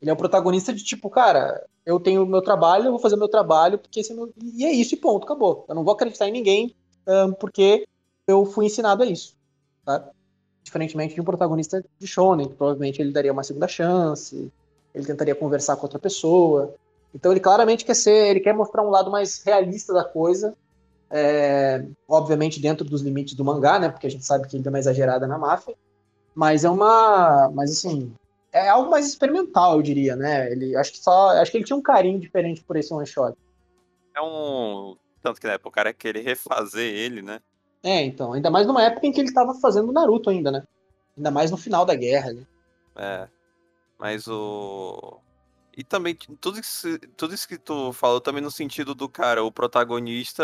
Ele 0.00 0.10
é 0.10 0.12
o 0.12 0.16
protagonista 0.16 0.74
de 0.74 0.84
tipo, 0.84 1.08
cara, 1.08 1.66
eu 1.86 1.98
tenho 1.98 2.22
o 2.22 2.26
meu 2.26 2.42
trabalho, 2.42 2.84
eu 2.84 2.90
vou 2.90 3.00
fazer 3.00 3.14
o 3.14 3.18
meu 3.18 3.28
trabalho, 3.28 3.78
porque 3.78 4.00
esse 4.00 4.12
é 4.12 4.14
meu... 4.14 4.30
E 4.36 4.66
é 4.66 4.70
isso 4.70 4.94
e 4.94 4.98
ponto, 4.98 5.24
acabou. 5.24 5.64
Eu 5.66 5.74
não 5.74 5.84
vou 5.84 5.94
acreditar 5.94 6.28
em 6.28 6.32
ninguém, 6.32 6.76
um, 7.06 7.32
porque 7.32 7.88
eu 8.26 8.44
fui 8.44 8.66
ensinado 8.66 9.02
a 9.02 9.06
isso, 9.06 9.34
tá? 9.86 10.06
Diferentemente 10.62 11.14
de 11.14 11.20
um 11.22 11.24
protagonista 11.24 11.82
de 11.98 12.06
shonen, 12.06 12.48
que 12.48 12.54
provavelmente 12.54 13.00
ele 13.00 13.10
daria 13.10 13.32
uma 13.32 13.42
segunda 13.42 13.66
chance, 13.66 14.52
ele 14.94 15.06
tentaria 15.06 15.34
conversar 15.34 15.76
com 15.76 15.84
outra 15.84 15.98
pessoa. 15.98 16.74
Então 17.18 17.32
ele 17.32 17.40
claramente 17.40 17.84
quer 17.84 17.94
ser, 17.94 18.30
ele 18.30 18.38
quer 18.38 18.54
mostrar 18.54 18.80
um 18.82 18.90
lado 18.90 19.10
mais 19.10 19.42
realista 19.42 19.92
da 19.92 20.04
coisa, 20.04 20.54
é, 21.10 21.84
obviamente 22.08 22.60
dentro 22.60 22.84
dos 22.84 23.02
limites 23.02 23.34
do 23.34 23.44
mangá, 23.44 23.76
né? 23.76 23.88
Porque 23.88 24.06
a 24.06 24.10
gente 24.10 24.24
sabe 24.24 24.46
que 24.46 24.54
ele 24.54 24.62
deu 24.62 24.70
uma 24.70 24.78
exagerada 24.78 25.26
na 25.26 25.36
máfia, 25.36 25.74
mas 26.32 26.64
é 26.64 26.70
uma, 26.70 27.50
mas 27.52 27.72
assim, 27.72 28.14
é 28.52 28.68
algo 28.68 28.88
mais 28.88 29.08
experimental, 29.08 29.74
eu 29.74 29.82
diria, 29.82 30.14
né? 30.14 30.52
Ele 30.52 30.76
acho 30.76 30.92
que 30.92 30.98
só, 30.98 31.30
acho 31.30 31.50
que 31.50 31.56
ele 31.56 31.64
tinha 31.64 31.76
um 31.76 31.82
carinho 31.82 32.20
diferente 32.20 32.62
por 32.62 32.76
esse 32.76 32.94
one 32.94 33.04
shot. 33.04 33.36
É 34.14 34.22
um 34.22 34.96
tanto 35.20 35.40
que 35.40 35.46
na 35.46 35.54
época 35.54 35.68
o 35.68 35.72
cara 35.72 35.92
querer 35.92 36.22
refazer 36.22 36.94
ele, 36.94 37.20
né? 37.20 37.40
É, 37.82 38.02
então. 38.04 38.32
Ainda 38.32 38.48
mais 38.50 38.66
numa 38.66 38.82
época 38.82 39.06
em 39.06 39.12
que 39.12 39.20
ele 39.20 39.28
estava 39.28 39.54
fazendo 39.54 39.92
Naruto 39.92 40.30
ainda, 40.30 40.50
né? 40.50 40.62
Ainda 41.16 41.30
mais 41.30 41.50
no 41.50 41.56
final 41.56 41.84
da 41.84 41.94
guerra. 41.94 42.32
Né? 42.32 42.46
É. 42.96 43.28
Mas 43.98 44.28
o. 44.28 45.18
E 45.78 45.84
também, 45.84 46.12
tudo 46.40 46.58
isso, 46.58 46.98
tudo 47.16 47.32
isso 47.32 47.46
que 47.46 47.56
tu 47.56 47.92
falou 47.92 48.20
também 48.20 48.42
no 48.42 48.50
sentido 48.50 48.96
do 48.96 49.08
cara, 49.08 49.44
o 49.44 49.52
protagonista 49.52 50.42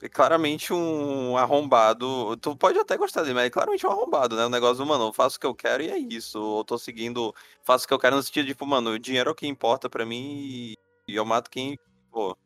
é 0.00 0.08
claramente 0.08 0.72
um 0.72 1.36
arrombado. 1.36 2.36
Tu 2.36 2.56
pode 2.56 2.78
até 2.78 2.96
gostar 2.96 3.22
dele, 3.22 3.34
mas 3.34 3.46
é 3.46 3.50
claramente 3.50 3.84
um 3.84 3.90
arrombado, 3.90 4.36
né? 4.36 4.46
O 4.46 4.48
negócio 4.48 4.76
do, 4.76 4.86
mano, 4.86 5.08
eu 5.08 5.12
faço 5.12 5.36
o 5.36 5.40
que 5.40 5.46
eu 5.46 5.54
quero 5.54 5.82
e 5.82 5.90
é 5.90 5.98
isso. 5.98 6.38
Eu 6.60 6.64
tô 6.64 6.78
seguindo, 6.78 7.34
faço 7.64 7.86
o 7.86 7.88
que 7.88 7.94
eu 7.94 7.98
quero 7.98 8.14
no 8.14 8.22
sentido 8.22 8.46
de, 8.46 8.52
tipo, 8.52 8.64
mano, 8.64 8.90
o 8.90 8.98
dinheiro 9.00 9.30
é 9.30 9.32
o 9.32 9.34
que 9.34 9.48
importa 9.48 9.90
para 9.90 10.06
mim 10.06 10.74
e 11.08 11.16
eu 11.16 11.24
mato 11.24 11.50
quem, 11.50 11.76
pô, 12.12 12.36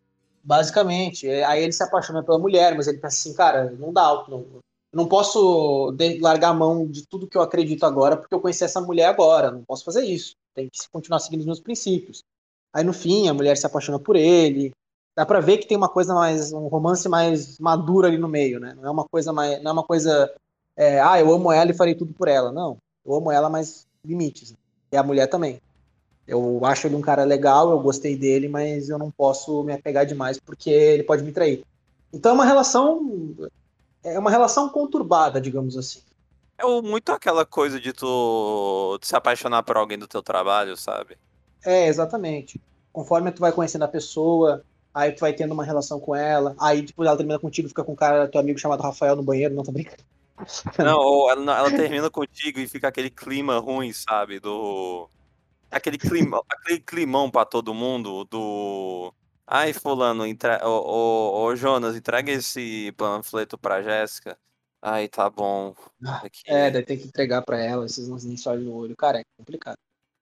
Basicamente. 0.43 1.29
É, 1.29 1.45
aí 1.45 1.63
ele 1.63 1.73
se 1.73 1.83
apaixona 1.83 2.23
pela 2.23 2.39
mulher, 2.39 2.75
mas 2.75 2.89
ele 2.89 2.99
pensa 2.99 3.17
assim, 3.29 3.37
cara, 3.37 3.71
não 3.79 3.93
dá, 3.93 4.25
não, 4.27 4.47
não 4.93 5.07
posso 5.07 5.95
largar 6.21 6.49
a 6.49 6.55
mão 6.55 6.87
de 6.87 7.07
tudo 7.07 7.29
que 7.29 7.37
eu 7.37 7.43
acredito 7.43 7.85
agora 7.85 8.17
porque 8.17 8.35
eu 8.35 8.41
conheci 8.41 8.65
essa 8.65 8.81
mulher 8.81 9.07
agora, 9.07 9.51
não 9.51 9.63
posso 9.65 9.85
fazer 9.85 10.05
isso. 10.05 10.35
Tem 10.55 10.69
que 10.71 10.89
continuar 10.91 11.19
seguindo 11.19 11.41
os 11.41 11.47
meus 11.47 11.61
princípios. 11.61 12.23
Aí 12.73 12.85
no 12.85 12.93
fim 12.93 13.29
a 13.29 13.35
mulher 13.35 13.57
se 13.57 13.67
apaixona 13.67 13.99
por 13.99 14.17
ele. 14.17 14.73
Dá 15.15 15.27
para 15.27 15.41
ver 15.41 15.59
que 15.59 15.67
tem 15.67 15.77
uma 15.77 15.89
coisa 15.89 16.15
mais 16.15 16.53
um 16.53 16.69
romance 16.69 17.09
mais 17.09 17.59
maduro 17.59 18.07
ali 18.07 18.17
no 18.17 18.29
meio, 18.29 18.59
né? 18.59 18.75
Não 18.75 18.87
é 18.87 18.91
uma 18.91 19.05
coisa 19.05 19.33
mais, 19.33 19.63
não 19.63 19.71
é 19.71 19.73
uma 19.75 19.85
coisa, 19.85 20.33
é, 20.75 21.01
ah, 21.01 21.21
eu 21.21 21.33
amo 21.33 21.53
ela 21.53 21.71
e 21.71 21.75
farei 21.75 21.95
tudo 21.95 22.15
por 22.15 22.29
ela. 22.29 22.51
Não, 22.51 22.79
eu 23.05 23.15
amo 23.15 23.31
ela, 23.31 23.51
mas 23.51 23.87
limites. 24.05 24.55
E 24.91 24.97
a 24.97 25.03
mulher 25.03 25.27
também. 25.27 25.61
Eu 26.27 26.65
acho 26.65 26.87
ele 26.87 26.97
um 26.97 27.01
cara 27.01 27.25
legal, 27.25 27.71
eu 27.71 27.81
gostei 27.81 28.17
dele, 28.17 28.49
mas 28.49 28.89
eu 28.89 28.99
não 28.99 29.11
posso 29.11 29.63
me 29.65 29.73
apegar 29.73 30.07
demais 30.07 30.39
porque 30.39 30.71
ele 30.71 31.03
pode 31.03 31.23
me 31.23 31.33
trair. 31.33 31.63
Então 32.13 32.33
é 32.33 32.35
uma 32.35 32.45
relação 32.45 33.51
é 34.05 34.19
uma 34.19 34.31
relação 34.31 34.69
conturbada, 34.69 35.41
digamos 35.41 35.77
assim. 35.77 36.01
É 36.63 36.81
muito 36.81 37.11
aquela 37.11 37.45
coisa 37.45 37.81
de 37.81 37.93
tu 37.93 38.97
se 39.03 39.17
apaixonar 39.17 39.65
por 39.65 39.77
alguém 39.77 39.99
do 39.99 40.07
teu 40.07 40.23
trabalho, 40.23 40.77
sabe? 40.77 41.19
É, 41.65 41.89
exatamente. 41.89 42.61
Conforme 42.93 43.33
tu 43.33 43.41
vai 43.41 43.51
conhecendo 43.51 43.85
a 43.85 43.89
pessoa, 43.89 44.65
aí 44.95 45.11
tu 45.11 45.21
vai 45.21 45.33
tendo 45.33 45.53
uma 45.53 45.65
relação 45.65 45.99
com 45.99 46.15
ela, 46.15 46.55
aí 46.61 46.83
depois 46.83 47.09
ela 47.09 47.17
termina 47.17 47.39
contigo, 47.39 47.69
fica 47.69 47.83
com 47.83 47.93
um 47.93 47.97
cara, 47.97 48.29
teu 48.29 48.41
amigo 48.41 48.59
chamado 48.59 48.83
Rafael 48.83 49.17
no 49.17 49.25
banheiro, 49.25 49.55
não 49.55 49.65
tô 49.65 49.73
brincando. 49.73 50.05
Não, 50.79 50.99
ou 50.99 51.31
ela, 51.31 51.59
ela 51.59 51.71
termina 51.71 52.11
contigo 52.11 52.59
e 52.59 52.67
fica 52.67 52.89
aquele 52.89 53.11
clima 53.11 53.59
ruim, 53.59 53.93
sabe? 53.93 54.41
Do 54.41 55.09
aquele, 55.71 55.99
clima, 55.99 56.43
aquele 56.49 56.81
climão 56.81 57.31
pra 57.31 57.45
todo 57.45 57.75
mundo 57.75 58.25
do. 58.25 59.13
Ai, 59.47 59.73
fulano, 59.73 60.27
entre... 60.27 60.57
ô, 60.65 60.69
ô, 60.69 61.45
ô, 61.45 61.57
Jonas, 61.57 61.95
entrega 61.95 62.33
esse 62.33 62.93
panfleto 62.93 63.57
pra 63.59 63.83
Jéssica. 63.83 64.37
Ai, 64.83 65.07
tá 65.07 65.31
bom. 65.31 65.75
Aqui. 66.05 66.43
É, 66.47 66.69
daí 66.69 66.85
tem 66.85 66.99
que 66.99 67.07
entregar 67.07 67.43
pra 67.43 67.63
ela, 67.63 67.87
esses 67.87 68.25
nem 68.25 68.37
só 68.37 68.57
no 68.57 68.75
olho. 68.75 68.97
Cara, 68.97 69.21
é 69.21 69.25
complicado. 69.39 69.77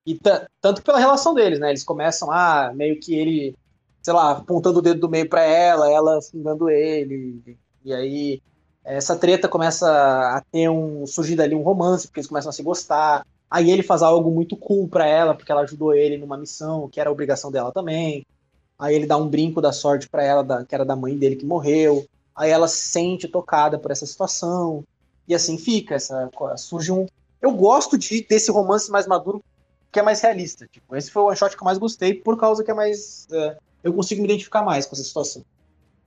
E 0.07 0.19
tanto 0.61 0.83
pela 0.83 0.99
relação 0.99 1.33
deles, 1.33 1.59
né? 1.59 1.71
Eles 1.71 1.83
começam 1.83 2.31
a 2.31 2.69
ah, 2.69 2.75
meio 2.75 3.01
que 3.01 3.15
ele, 3.15 3.57
sei 4.03 4.13
lá, 4.13 4.33
apontando 4.33 4.79
o 4.79 4.83
dedo 4.83 5.01
do 5.01 5.09
meio 5.09 5.29
pra 5.29 5.43
ela, 5.43 5.91
ela 5.91 6.21
xingando 6.21 6.69
ele. 6.69 7.59
E 7.83 7.93
aí 7.93 8.43
essa 8.85 9.17
treta 9.17 9.49
começa 9.49 9.89
a 9.89 10.43
ter 10.53 10.69
um. 10.69 11.07
surgir 11.07 11.37
dali 11.37 11.55
um 11.55 11.63
romance, 11.63 12.07
porque 12.07 12.21
eles 12.21 12.29
começam 12.29 12.51
a 12.51 12.53
se 12.53 12.63
gostar. 12.63 13.27
Aí 13.51 13.71
ele 13.71 13.83
faz 13.83 14.03
algo 14.03 14.31
muito 14.31 14.57
cool 14.57 14.89
para 14.89 15.07
ela, 15.07 15.35
porque 15.35 15.51
ela 15.51 15.63
ajudou 15.63 15.95
ele 15.95 16.19
numa 16.19 16.37
missão, 16.37 16.89
que 16.89 17.01
era 17.01 17.11
obrigação 17.11 17.51
dela 17.51 17.73
também. 17.73 18.27
Aí 18.79 18.95
ele 18.95 19.07
dá 19.07 19.17
um 19.17 19.29
brinco 19.29 19.61
da 19.61 19.73
sorte 19.73 20.09
para 20.09 20.23
ela, 20.23 20.43
da, 20.43 20.65
que 20.65 20.75
era 20.75 20.85
da 20.85 20.97
mãe 20.97 21.17
dele 21.17 21.37
que 21.37 21.45
morreu. 21.45 22.07
Aí 22.41 22.49
ela 22.51 22.67
se 22.67 22.89
sente 22.89 23.29
tocada 23.29 23.79
por 23.79 23.91
essa 23.91 24.07
situação. 24.07 24.83
E 25.29 25.35
assim 25.35 25.59
fica, 25.59 25.95
essa 25.95 26.31
surge 26.57 26.91
um 26.91 27.07
Eu 27.41 27.53
gosto 27.53 27.99
de 27.99 28.27
desse 28.27 28.51
romance 28.51 28.91
mais 28.91 29.07
maduro 29.07 29.45
que 29.93 29.99
é 29.99 30.03
mais 30.03 30.23
realista. 30.23 30.67
Tipo, 30.67 30.97
esse 30.97 31.11
foi 31.11 31.23
o 31.23 31.27
one 31.27 31.37
shot 31.37 31.55
que 31.55 31.63
eu 31.63 31.67
mais 31.67 31.77
gostei 31.77 32.15
por 32.15 32.39
causa 32.39 32.65
que 32.65 32.71
é 32.71 32.75
mais 32.75 33.29
é, 33.31 33.59
eu 33.85 33.93
consigo 33.93 34.23
me 34.23 34.27
identificar 34.27 34.63
mais 34.63 34.87
com 34.87 34.95
essa 34.95 35.05
situação. 35.05 35.45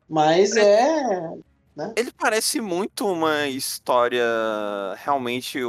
Mas 0.10 0.58
é, 0.58 1.30
né? 1.76 1.94
Ele 1.96 2.12
parece 2.12 2.60
muito 2.60 3.06
uma 3.06 3.48
história 3.48 4.26
realmente 4.98 5.60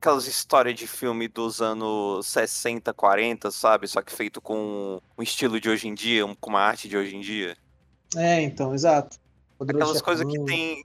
aquelas 0.00 0.26
histórias 0.26 0.76
de 0.76 0.86
filme 0.86 1.28
dos 1.28 1.60
anos 1.60 2.26
60, 2.26 2.94
40, 2.94 3.50
sabe? 3.50 3.86
Só 3.86 4.00
que 4.00 4.12
feito 4.14 4.40
com 4.40 4.98
um 5.18 5.22
estilo 5.22 5.60
de 5.60 5.68
hoje 5.68 5.88
em 5.88 5.94
dia, 5.94 6.22
com 6.40 6.48
uma 6.48 6.60
arte 6.60 6.88
de 6.88 6.96
hoje 6.96 7.14
em 7.14 7.20
dia. 7.20 7.54
É, 8.16 8.40
então, 8.40 8.74
exato. 8.74 9.19
Aquelas 9.60 10.02
coisas 10.02 10.26
que 10.26 10.44
tem 10.44 10.84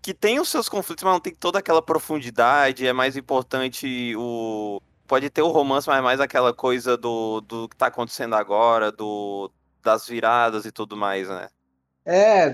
que 0.00 0.12
tem 0.12 0.40
os 0.40 0.48
seus 0.48 0.68
conflitos, 0.68 1.04
mas 1.04 1.12
não 1.12 1.20
tem 1.20 1.32
toda 1.32 1.60
aquela 1.60 1.80
profundidade. 1.80 2.86
É 2.86 2.92
mais 2.92 3.16
importante 3.16 4.14
o 4.16 4.80
pode 5.06 5.28
ter 5.30 5.42
o 5.42 5.48
romance, 5.48 5.86
mas 5.86 5.98
é 5.98 6.02
mais 6.02 6.20
aquela 6.20 6.52
coisa 6.54 6.96
do, 6.96 7.40
do 7.42 7.68
que 7.68 7.76
tá 7.76 7.86
acontecendo 7.86 8.34
agora, 8.34 8.90
do 8.90 9.50
das 9.82 10.06
viradas 10.06 10.64
e 10.64 10.72
tudo 10.72 10.96
mais, 10.96 11.28
né? 11.28 11.48
É, 12.04 12.52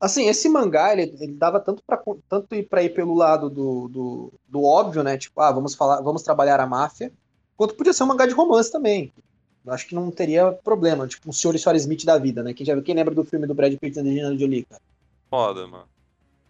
Assim, 0.00 0.28
esse 0.28 0.48
mangá, 0.50 0.92
ele, 0.92 1.16
ele 1.18 1.32
dava 1.32 1.58
tanto 1.58 1.82
para 1.82 1.98
tanto 2.28 2.54
ir 2.54 2.68
para 2.68 2.82
ir 2.82 2.90
pelo 2.90 3.14
lado 3.14 3.48
do, 3.48 3.88
do, 3.88 4.32
do, 4.46 4.62
óbvio, 4.62 5.02
né? 5.02 5.16
Tipo, 5.16 5.40
ah, 5.40 5.50
vamos 5.50 5.74
falar, 5.74 6.02
vamos 6.02 6.22
trabalhar 6.22 6.60
a 6.60 6.66
máfia, 6.66 7.10
quanto 7.56 7.74
podia 7.74 7.92
ser 7.92 8.02
um 8.02 8.08
mangá 8.08 8.26
de 8.26 8.34
romance 8.34 8.70
também. 8.70 9.10
Eu 9.64 9.72
acho 9.72 9.86
que 9.86 9.94
não 9.94 10.10
teria 10.10 10.52
problema, 10.52 11.06
tipo 11.06 11.28
um 11.28 11.32
Senhor 11.32 11.54
e 11.54 11.58
Senhora 11.58 11.78
Smith 11.78 12.04
da 12.04 12.18
vida, 12.18 12.42
né? 12.42 12.52
Quem 12.52 12.66
já 12.66 12.80
quem 12.82 12.94
lembra 12.94 13.14
do 13.14 13.24
filme 13.24 13.46
do 13.46 13.54
Brad 13.54 13.74
Pitt 13.76 13.98
e 13.98 14.02
da 14.02 14.08
Angelina 14.08 14.38
Jolie, 14.38 14.64
cara? 14.64 14.82
Foda, 15.30 15.66
mano. 15.66 15.88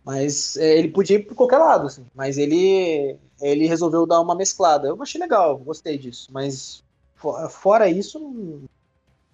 Mas 0.04 0.56
é, 0.56 0.78
ele 0.78 0.88
podia 0.88 1.16
ir 1.16 1.20
por 1.20 1.34
qualquer 1.34 1.58
lado, 1.58 1.86
assim. 1.86 2.04
Mas 2.14 2.36
ele 2.36 3.16
ele 3.40 3.66
resolveu 3.66 4.06
dar 4.06 4.20
uma 4.20 4.34
mesclada. 4.34 4.88
Eu 4.88 5.00
achei 5.02 5.20
legal, 5.20 5.56
gostei 5.58 5.96
disso. 5.96 6.28
Mas 6.32 6.82
fora 7.50 7.88
isso, 7.88 8.18
não, 8.18 8.68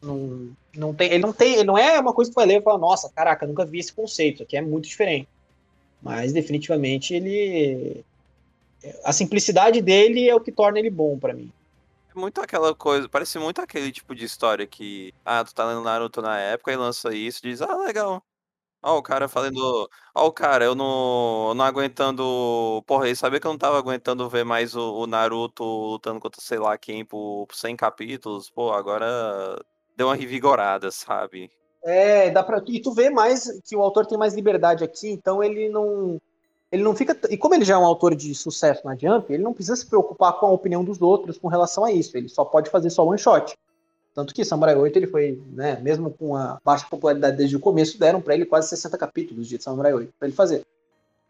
não, 0.03 0.57
não 0.77 0.95
tem, 0.95 1.11
ele 1.11 1.23
não 1.23 1.33
tem, 1.33 1.55
ele 1.55 1.65
não 1.65 1.77
é 1.77 1.99
uma 1.99 2.13
coisa 2.13 2.31
que 2.31 2.35
vai 2.37 2.47
ler 2.47 2.61
e 2.61 2.63
fala, 2.63 2.79
nossa, 2.79 3.09
caraca, 3.09 3.47
nunca 3.47 3.65
vi 3.65 3.81
esse 3.81 3.93
conceito, 3.93 4.43
aqui 4.43 4.57
é 4.57 4.63
muito 4.63 4.89
diferente. 4.89 5.29
Mas 6.01 6.33
definitivamente 6.33 7.15
ele 7.15 8.05
a 9.05 9.13
simplicidade 9.13 9.83
dele 9.83 10.29
é 10.29 10.35
o 10.35 10.41
que 10.41 10.53
torna 10.53 10.79
ele 10.79 10.89
bom 10.89 11.19
para 11.19 11.35
mim. 11.35 11.53
Muito 12.15 12.41
aquela 12.41 12.75
coisa, 12.75 13.09
parece 13.09 13.39
muito 13.39 13.61
aquele 13.61 13.93
tipo 13.93 14.15
de 14.15 14.25
história 14.25 14.67
que, 14.67 15.15
ah, 15.25 15.45
tu 15.45 15.55
tá 15.55 15.65
lendo 15.67 15.83
Naruto 15.83 16.21
na 16.21 16.39
época 16.39 16.73
e 16.73 16.77
lança 16.77 17.15
isso, 17.15 17.41
diz, 17.43 17.63
ah, 17.63 17.77
legal. 17.77 18.23
Ó 18.83 18.97
o 18.99 19.03
cara 19.03 19.29
falando 19.29 19.89
ó 20.15 20.27
o 20.27 20.33
cara, 20.33 20.65
eu 20.65 20.75
não 20.75 21.53
não 21.55 21.65
aguentando 21.67 22.83
porra, 22.87 23.07
ele 23.07 23.15
sabia 23.17 23.39
que 23.39 23.47
eu 23.47 23.51
não 23.51 23.57
estava 23.57 23.77
aguentando 23.79 24.29
ver 24.29 24.43
mais 24.45 24.75
o 24.75 24.95
o 25.03 25.07
Naruto 25.07 25.63
lutando 25.63 26.19
contra 26.19 26.41
sei 26.41 26.59
lá 26.59 26.79
quem 26.79 27.05
por 27.05 27.47
por 27.47 27.55
100 27.55 27.77
capítulos, 27.77 28.49
pô, 28.51 28.73
agora 28.73 29.07
deu 29.97 30.07
uma 30.09 30.15
revigorada, 30.17 30.91
sabe. 30.91 31.51
É, 31.85 32.31
dá 32.31 32.43
pra 32.43 32.63
e 32.69 32.81
tu 32.81 32.93
vê 32.93 33.11
mais 33.11 33.45
que 33.67 33.77
o 33.77 33.83
autor 33.83 34.07
tem 34.07 34.17
mais 34.19 34.35
liberdade 34.35 34.83
aqui, 34.83 35.11
então 35.11 35.43
ele 35.43 35.69
não 35.69 36.19
ele 36.71 36.83
não 36.83 36.95
fica 36.95 37.19
e 37.29 37.37
como 37.37 37.55
ele 37.55 37.65
já 37.65 37.75
é 37.75 37.79
um 37.79 37.85
autor 37.85 38.15
de 38.15 38.35
sucesso 38.35 38.83
na 38.85 38.97
Jump, 38.97 39.33
ele 39.33 39.43
não 39.43 39.53
precisa 39.53 39.77
se 39.77 39.87
preocupar 39.87 40.39
com 40.39 40.47
a 40.47 40.53
opinião 40.53 40.85
dos 40.85 41.01
outros 41.03 41.39
com 41.39 41.49
relação 41.49 41.85
a 41.85 41.93
isso, 41.93 42.17
ele 42.17 42.29
só 42.29 42.45
pode 42.45 42.71
fazer 42.71 42.91
só 42.91 43.07
one 43.07 43.19
shot. 43.19 43.57
Tanto 44.15 44.35
que 44.35 44.45
Samurai 44.45 44.75
8 44.75 44.97
ele 44.97 45.07
foi, 45.07 45.41
né, 45.53 45.79
mesmo 45.81 46.11
com 46.11 46.35
a 46.35 46.61
baixa 46.65 46.87
popularidade 46.89 47.37
desde 47.37 47.57
o 47.57 47.61
começo, 47.61 47.99
deram 47.99 48.21
para 48.21 48.35
ele 48.35 48.45
quase 48.45 48.69
60 48.69 48.99
capítulos 48.99 49.47
de 49.47 49.63
Samurai 49.63 49.93
8 49.95 50.13
para 50.19 50.29
ele 50.29 50.37
fazer. 50.37 50.65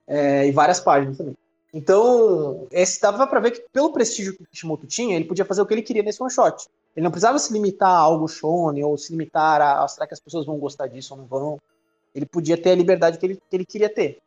É, 0.07 0.47
e 0.47 0.53
várias 0.53 0.81
páginas 0.81 1.17
também. 1.19 1.37
Então, 1.73 2.67
esse 2.73 3.01
dava 3.01 3.27
para 3.27 3.39
ver 3.39 3.53
que 3.53 3.65
pelo 3.73 3.93
prestígio 3.93 4.37
que 4.37 4.43
o 4.43 4.47
Kishimoto 4.47 4.87
tinha, 4.87 5.15
ele 5.15 5.25
podia 5.25 5.45
fazer 5.45 5.63
o 5.63 5.67
que 5.67 5.73
ele 5.73 5.83
queria 5.83 6.03
nesse 6.03 6.21
one 6.21 6.33
shot. 6.33 6.67
Ele 6.97 7.05
não 7.05 7.11
precisava 7.11 7.39
se 7.39 7.53
limitar 7.53 7.91
a 7.91 7.99
algo 7.99 8.27
shonen 8.27 8.83
ou 8.83 8.99
se 8.99 9.13
limitar 9.13 9.61
a, 9.61 9.85
a 9.85 9.89
será 9.89 10.07
que 10.07 10.15
as 10.15 10.19
pessoas 10.19 10.45
vão 10.45 10.59
gostar 10.59 10.89
disso 10.89 11.15
ou 11.15 11.21
não 11.21 11.27
vão. 11.27 11.61
Ele 12.13 12.27
podia 12.27 12.61
ter 12.61 12.71
a 12.71 12.75
liberdade 12.75 13.19
que 13.19 13.27
ele, 13.27 13.37
que 13.37 13.57
ele 13.57 13.65
queria 13.65 13.89
ter. 13.89 14.19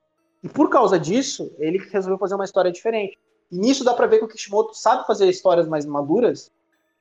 E 0.43 0.49
por 0.49 0.69
causa 0.69 0.99
disso, 0.99 1.51
ele 1.57 1.77
resolveu 1.77 2.17
fazer 2.17 2.35
uma 2.35 2.43
história 2.43 2.71
diferente. 2.71 3.17
E 3.49 3.57
nisso 3.57 3.83
dá 3.83 3.93
para 3.93 4.07
ver 4.07 4.19
que 4.19 4.25
o 4.25 4.27
Kishimoto 4.27 4.75
sabe 4.75 5.07
fazer 5.07 5.29
histórias 5.29 5.67
mais 5.67 5.85
maduras 5.85 6.51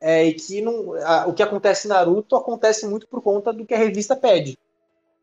é, 0.01 0.25
e 0.25 0.35
que 0.35 0.61
não, 0.61 0.95
a, 1.03 1.27
o 1.27 1.33
que 1.33 1.43
acontece 1.43 1.87
em 1.87 1.91
Naruto 1.91 2.37
acontece 2.37 2.87
muito 2.87 3.07
por 3.09 3.23
conta 3.23 3.53
do 3.53 3.65
que 3.65 3.75
a 3.75 3.79
revista 3.79 4.15
pede, 4.15 4.59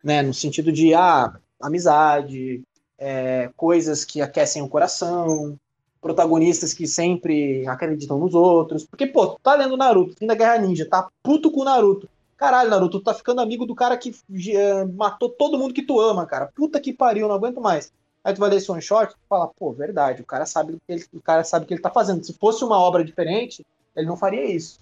né? 0.04 0.22
No 0.22 0.34
sentido 0.34 0.72
de 0.72 0.94
ah, 0.94 1.34
amizade, 1.62 2.64
é, 2.98 3.50
coisas 3.56 4.04
que 4.04 4.22
aquecem 4.22 4.62
o 4.62 4.70
coração, 4.70 5.58
protagonistas 6.02 6.74
que 6.74 6.88
sempre 6.88 7.68
acreditam 7.68 8.18
nos 8.18 8.34
outros. 8.34 8.86
Porque, 8.86 9.06
pô, 9.06 9.28
tu 9.28 9.40
tá 9.42 9.56
lendo 9.56 9.78
Naruto, 9.78 10.16
fim 10.18 10.26
da 10.26 10.36
Guerra 10.36 10.58
Ninja, 10.58 10.88
tá 10.90 11.10
puto 11.22 11.52
com 11.52 11.62
o 11.62 11.66
Naruto. 11.66 12.10
Caralho, 12.38 12.70
Naruto, 12.70 13.00
tu 13.00 13.04
tá 13.04 13.14
ficando 13.14 13.42
amigo 13.42 13.66
do 13.66 13.76
cara 13.76 13.98
que 13.98 14.12
uh, 14.12 14.94
matou 14.96 15.30
todo 15.30 15.58
mundo 15.58 15.74
que 15.74 15.84
tu 15.84 16.00
ama, 16.00 16.26
cara. 16.26 16.50
Puta 16.56 16.80
que 16.80 16.94
pariu, 16.94 17.28
não 17.28 17.36
aguento 17.36 17.60
mais. 17.60 17.92
Aí 18.24 18.34
tu 18.34 18.40
vai 18.40 18.50
ler 18.50 18.58
esse 18.58 18.72
one 18.72 18.82
shot 18.82 19.14
e 19.14 19.28
fala, 19.30 19.48
pô, 19.48 19.72
verdade, 19.72 20.22
o 20.22 20.26
cara 20.26 20.46
sabe 20.46 20.74
o 20.74 20.82
que 20.86 20.92
ele, 20.92 21.06
o 21.14 21.22
cara 21.22 21.44
sabe 21.44 21.64
o 21.64 21.68
que 21.68 21.74
ele 21.74 21.82
tá 21.82 21.90
fazendo. 21.90 22.24
Se 22.24 22.34
fosse 22.34 22.64
uma 22.64 22.78
obra 22.78 23.04
diferente, 23.04 23.66
ele 23.96 24.08
não 24.08 24.18
faria 24.18 24.46
isso. 24.46 24.80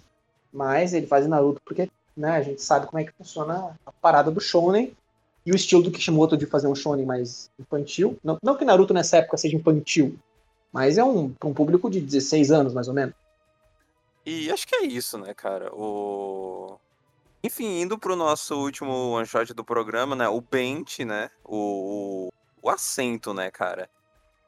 Mas 0.52 0.93
ele 0.93 1.08
faz 1.08 1.28
Naruto 1.28 1.62
porque 1.63 1.89
né, 2.15 2.32
a 2.32 2.41
gente 2.41 2.62
sabe 2.62 2.88
como 2.88 3.00
é 3.00 3.06
que 3.06 3.12
funciona 3.12 3.78
a 3.86 3.91
parada 3.91 4.32
do 4.32 4.41
shonen 4.41 4.95
e 5.45 5.52
o 5.52 5.56
estilo 5.56 5.84
do 5.84 5.91
Kishimoto 5.91 6.36
de 6.36 6.45
fazer 6.45 6.67
um 6.67 6.76
shonen 6.76 7.06
mais 7.06 7.50
infantil. 7.60 8.17
Não, 8.23 8.38
não 8.41 8.56
que 8.56 8.65
Naruto 8.65 8.93
nessa 8.93 9.17
época 9.17 9.38
seja 9.38 9.56
infantil, 9.56 10.17
mas 10.73 10.97
é 10.97 11.04
um, 11.04 11.34
um 11.43 11.54
público 11.54 11.89
de 11.89 12.02
16 12.02 12.52
anos, 12.52 12.73
mais 12.73 12.88
ou 12.88 12.93
menos. 12.93 13.13
E 14.26 14.52
acho 14.52 14.67
que 14.67 14.76
é 14.76 14.84
isso, 14.84 15.17
né, 15.17 15.34
cara? 15.34 15.73
O... 15.73 16.78
Enfim, 17.43 17.82
indo 17.82 17.97
pro 17.97 18.15
nosso 18.15 18.56
último 18.56 19.12
one 19.12 19.26
shot 19.26 19.54
do 19.54 19.63
programa, 19.63 20.15
né? 20.15 20.28
O 20.28 20.41
Bent, 20.41 21.00
né? 21.00 21.30
O, 21.45 22.28
o 22.67 22.69
assento, 22.69 23.34
né, 23.34 23.49
cara? 23.49 23.89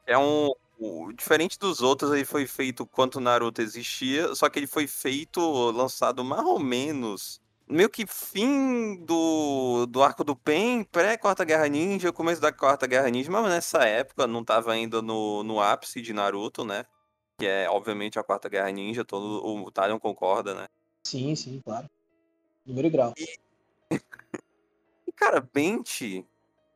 É 0.06 0.16
um, 0.16 0.50
o, 0.78 1.12
diferente 1.12 1.58
dos 1.58 1.80
outros, 1.80 2.12
ele 2.12 2.24
foi 2.24 2.46
feito 2.46 2.86
quanto 2.86 3.20
Naruto 3.20 3.62
existia, 3.62 4.34
só 4.34 4.48
que 4.48 4.58
ele 4.58 4.66
foi 4.66 4.86
feito, 4.86 5.40
lançado 5.70 6.22
mais 6.24 6.44
ou 6.44 6.58
menos, 6.58 7.40
meio 7.66 7.88
que 7.88 8.06
fim 8.06 8.96
do, 9.04 9.86
do 9.86 10.02
arco 10.02 10.22
do 10.22 10.36
Pen, 10.36 10.84
pré-Quarta 10.84 11.44
Guerra 11.44 11.68
Ninja, 11.68 12.12
começo 12.12 12.40
da 12.40 12.52
Quarta 12.52 12.86
Guerra 12.86 13.08
Ninja, 13.08 13.30
mas 13.30 13.48
nessa 13.48 13.84
época 13.84 14.26
não 14.26 14.44
tava 14.44 14.72
ainda 14.72 15.00
no, 15.00 15.42
no 15.42 15.60
ápice 15.60 16.02
de 16.02 16.12
Naruto, 16.12 16.64
né? 16.64 16.84
Que 17.38 17.46
é, 17.46 17.70
obviamente, 17.70 18.18
a 18.18 18.22
Quarta 18.22 18.48
Guerra 18.48 18.70
Ninja, 18.70 19.04
todo 19.04 19.46
o 19.46 19.70
Talion 19.70 19.98
concorda, 19.98 20.54
né? 20.54 20.66
Sim, 21.06 21.34
sim, 21.34 21.60
claro. 21.64 21.88
Número 22.66 22.86
e 22.86 22.90
grau. 22.90 23.14
E... 25.06 25.12
cara, 25.12 25.40
Bente 25.40 26.24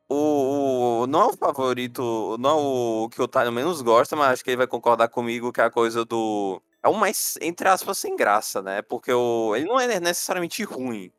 o, 0.07 1.03
o, 1.03 1.07
não 1.07 1.21
é 1.21 1.25
o 1.25 1.33
favorito, 1.37 2.37
não 2.39 2.49
é 2.49 2.53
o 2.53 3.09
que 3.09 3.19
o 3.19 3.23
Otário 3.23 3.51
menos 3.51 3.81
gosta, 3.81 4.15
mas 4.15 4.33
acho 4.33 4.43
que 4.43 4.51
ele 4.51 4.57
vai 4.57 4.67
concordar 4.67 5.07
comigo 5.07 5.51
que 5.51 5.61
é 5.61 5.65
a 5.65 5.71
coisa 5.71 6.05
do. 6.05 6.61
É 6.83 6.87
o 6.87 6.93
mais, 6.93 7.35
entre 7.41 7.67
aspas, 7.67 7.97
sem 7.97 8.15
graça, 8.15 8.61
né? 8.61 8.81
Porque 8.83 9.11
o, 9.11 9.55
ele 9.55 9.65
não 9.65 9.79
é 9.79 9.99
necessariamente 9.99 10.63
ruim. 10.63 11.11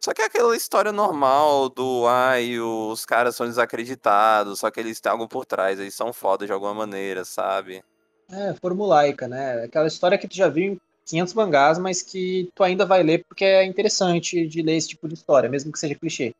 Só 0.00 0.14
que 0.14 0.22
é 0.22 0.26
aquela 0.26 0.56
história 0.56 0.92
normal 0.92 1.68
do 1.68 2.06
ai, 2.06 2.60
os 2.60 3.04
caras 3.04 3.34
são 3.34 3.46
desacreditados, 3.46 4.60
só 4.60 4.70
que 4.70 4.78
eles 4.78 5.00
têm 5.00 5.10
algo 5.10 5.26
por 5.26 5.44
trás, 5.44 5.80
eles 5.80 5.94
são 5.94 6.12
foda 6.12 6.46
de 6.46 6.52
alguma 6.52 6.72
maneira, 6.72 7.24
sabe? 7.24 7.82
É, 8.30 8.54
formulaica, 8.54 9.26
né? 9.26 9.64
Aquela 9.64 9.88
história 9.88 10.16
que 10.16 10.28
tu 10.28 10.36
já 10.36 10.48
viu 10.48 10.74
em 10.74 10.80
500 11.04 11.34
mangás, 11.34 11.78
mas 11.78 12.00
que 12.00 12.48
tu 12.54 12.62
ainda 12.62 12.86
vai 12.86 13.02
ler 13.02 13.24
porque 13.24 13.44
é 13.44 13.64
interessante 13.64 14.46
de 14.46 14.62
ler 14.62 14.76
esse 14.76 14.88
tipo 14.88 15.08
de 15.08 15.14
história, 15.14 15.48
mesmo 15.48 15.72
que 15.72 15.78
seja 15.80 15.96
clichê. 15.96 16.32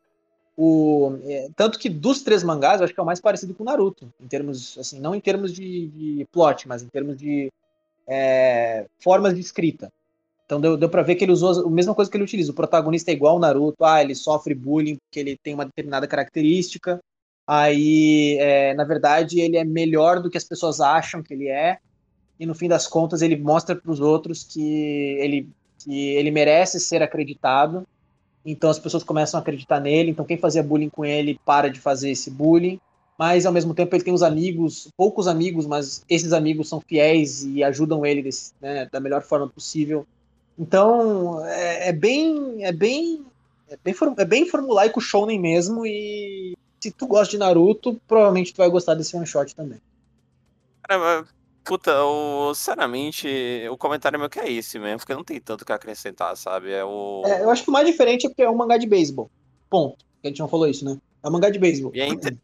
O, 0.61 1.17
é, 1.23 1.49
tanto 1.55 1.79
que 1.79 1.87
dos 1.87 2.21
três 2.21 2.43
mangás, 2.43 2.81
eu 2.81 2.83
acho 2.83 2.93
que 2.93 2.99
é 2.99 3.03
o 3.03 3.05
mais 3.05 3.21
parecido 3.21 3.55
com 3.55 3.63
o 3.63 3.65
Naruto, 3.65 4.11
em 4.19 4.27
termos, 4.27 4.77
assim, 4.77 4.99
não 4.99 5.15
em 5.15 5.21
termos 5.21 5.53
de, 5.53 5.87
de 5.87 6.27
plot, 6.33 6.67
mas 6.67 6.83
em 6.83 6.87
termos 6.89 7.15
de 7.15 7.49
é, 8.05 8.85
formas 9.01 9.33
de 9.33 9.39
escrita. 9.39 9.89
Então 10.45 10.59
deu, 10.59 10.75
deu 10.75 10.89
pra 10.89 11.01
ver 11.01 11.15
que 11.15 11.23
ele 11.23 11.31
usou 11.31 11.65
a 11.65 11.69
mesma 11.69 11.95
coisa 11.95 12.11
que 12.11 12.17
ele 12.17 12.25
utiliza. 12.25 12.51
O 12.51 12.55
protagonista 12.55 13.09
é 13.09 13.13
igual 13.13 13.35
ao 13.35 13.39
Naruto, 13.39 13.85
ah, 13.85 14.01
ele 14.01 14.13
sofre 14.13 14.53
bullying 14.53 14.97
porque 14.97 15.21
ele 15.21 15.37
tem 15.41 15.53
uma 15.53 15.63
determinada 15.63 16.05
característica. 16.05 16.99
Aí, 17.47 18.35
é, 18.37 18.73
na 18.73 18.83
verdade, 18.83 19.39
ele 19.39 19.55
é 19.55 19.63
melhor 19.63 20.21
do 20.21 20.29
que 20.29 20.37
as 20.37 20.43
pessoas 20.43 20.81
acham 20.81 21.23
que 21.23 21.33
ele 21.33 21.47
é. 21.47 21.77
E 22.37 22.45
no 22.45 22.53
fim 22.53 22.67
das 22.67 22.85
contas, 22.85 23.21
ele 23.21 23.37
mostra 23.37 23.77
para 23.77 23.91
os 23.91 24.01
outros 24.01 24.43
que 24.43 25.15
ele, 25.21 25.47
que 25.81 26.09
ele 26.15 26.31
merece 26.31 26.81
ser 26.81 27.01
acreditado 27.01 27.87
então 28.45 28.69
as 28.69 28.79
pessoas 28.79 29.03
começam 29.03 29.37
a 29.37 29.41
acreditar 29.41 29.79
nele. 29.79 30.11
Então 30.11 30.25
quem 30.25 30.37
fazia 30.37 30.63
bullying 30.63 30.89
com 30.89 31.05
ele 31.05 31.39
para 31.45 31.69
de 31.69 31.79
fazer 31.79 32.11
esse 32.11 32.29
bullying. 32.29 32.79
Mas 33.17 33.45
ao 33.45 33.51
mesmo 33.51 33.73
tempo 33.73 33.93
ele 33.93 34.03
tem 34.03 34.13
os 34.13 34.23
amigos, 34.23 34.87
poucos 34.95 35.27
amigos, 35.27 35.65
mas 35.65 36.05
esses 36.09 36.31
amigos 36.31 36.69
são 36.69 36.79
fiéis 36.79 37.43
e 37.43 37.61
ajudam 37.61 38.05
ele 38.05 38.21
desse, 38.21 38.53
né, 38.61 38.87
da 38.89 38.99
melhor 38.99 39.21
forma 39.21 39.47
possível. 39.47 40.07
Então 40.57 41.45
é, 41.45 41.89
é 41.89 41.91
bem, 41.91 42.63
é 42.63 42.71
bem, 42.71 43.25
é 43.69 43.77
bem, 43.83 43.95
é 44.17 44.25
bem 44.25 44.47
formulaico 44.47 45.01
shounen 45.01 45.37
mesmo. 45.37 45.85
E 45.85 46.57
se 46.79 46.91
tu 46.91 47.07
gosta 47.07 47.31
de 47.31 47.37
Naruto, 47.37 47.99
provavelmente 48.07 48.53
tu 48.53 48.57
vai 48.57 48.69
gostar 48.69 48.95
desse 48.95 49.15
one 49.15 49.27
shot 49.27 49.53
também. 49.53 49.81
Puta, 51.69 52.03
o, 52.03 52.51
sinceramente, 52.55 53.27
o 53.71 53.77
comentário 53.77 54.17
meu 54.17 54.27
que 54.27 54.39
é 54.39 54.51
esse 54.51 54.79
mesmo, 54.79 54.97
porque 54.97 55.13
não 55.13 55.23
tem 55.23 55.39
tanto 55.39 55.63
que 55.63 55.71
acrescentar, 55.71 56.35
sabe? 56.35 56.71
É 56.71 56.83
o. 56.83 57.21
É, 57.23 57.43
eu 57.43 57.49
acho 57.51 57.61
que 57.61 57.69
o 57.69 57.71
mais 57.71 57.85
diferente 57.85 58.25
é 58.25 58.29
porque 58.29 58.41
é 58.41 58.49
um 58.49 58.55
mangá 58.55 58.75
de 58.75 58.87
beisebol. 58.87 59.29
Ponto. 59.69 60.03
A 60.23 60.27
gente 60.27 60.39
não 60.39 60.47
falou 60.47 60.67
isso, 60.67 60.83
né? 60.83 60.97
É 61.21 61.29
um 61.29 61.31
mangá 61.31 61.51
de 61.51 61.59
beisebol. 61.59 61.91
E 61.93 62.01
é 62.01 62.07
entre... 62.07 62.35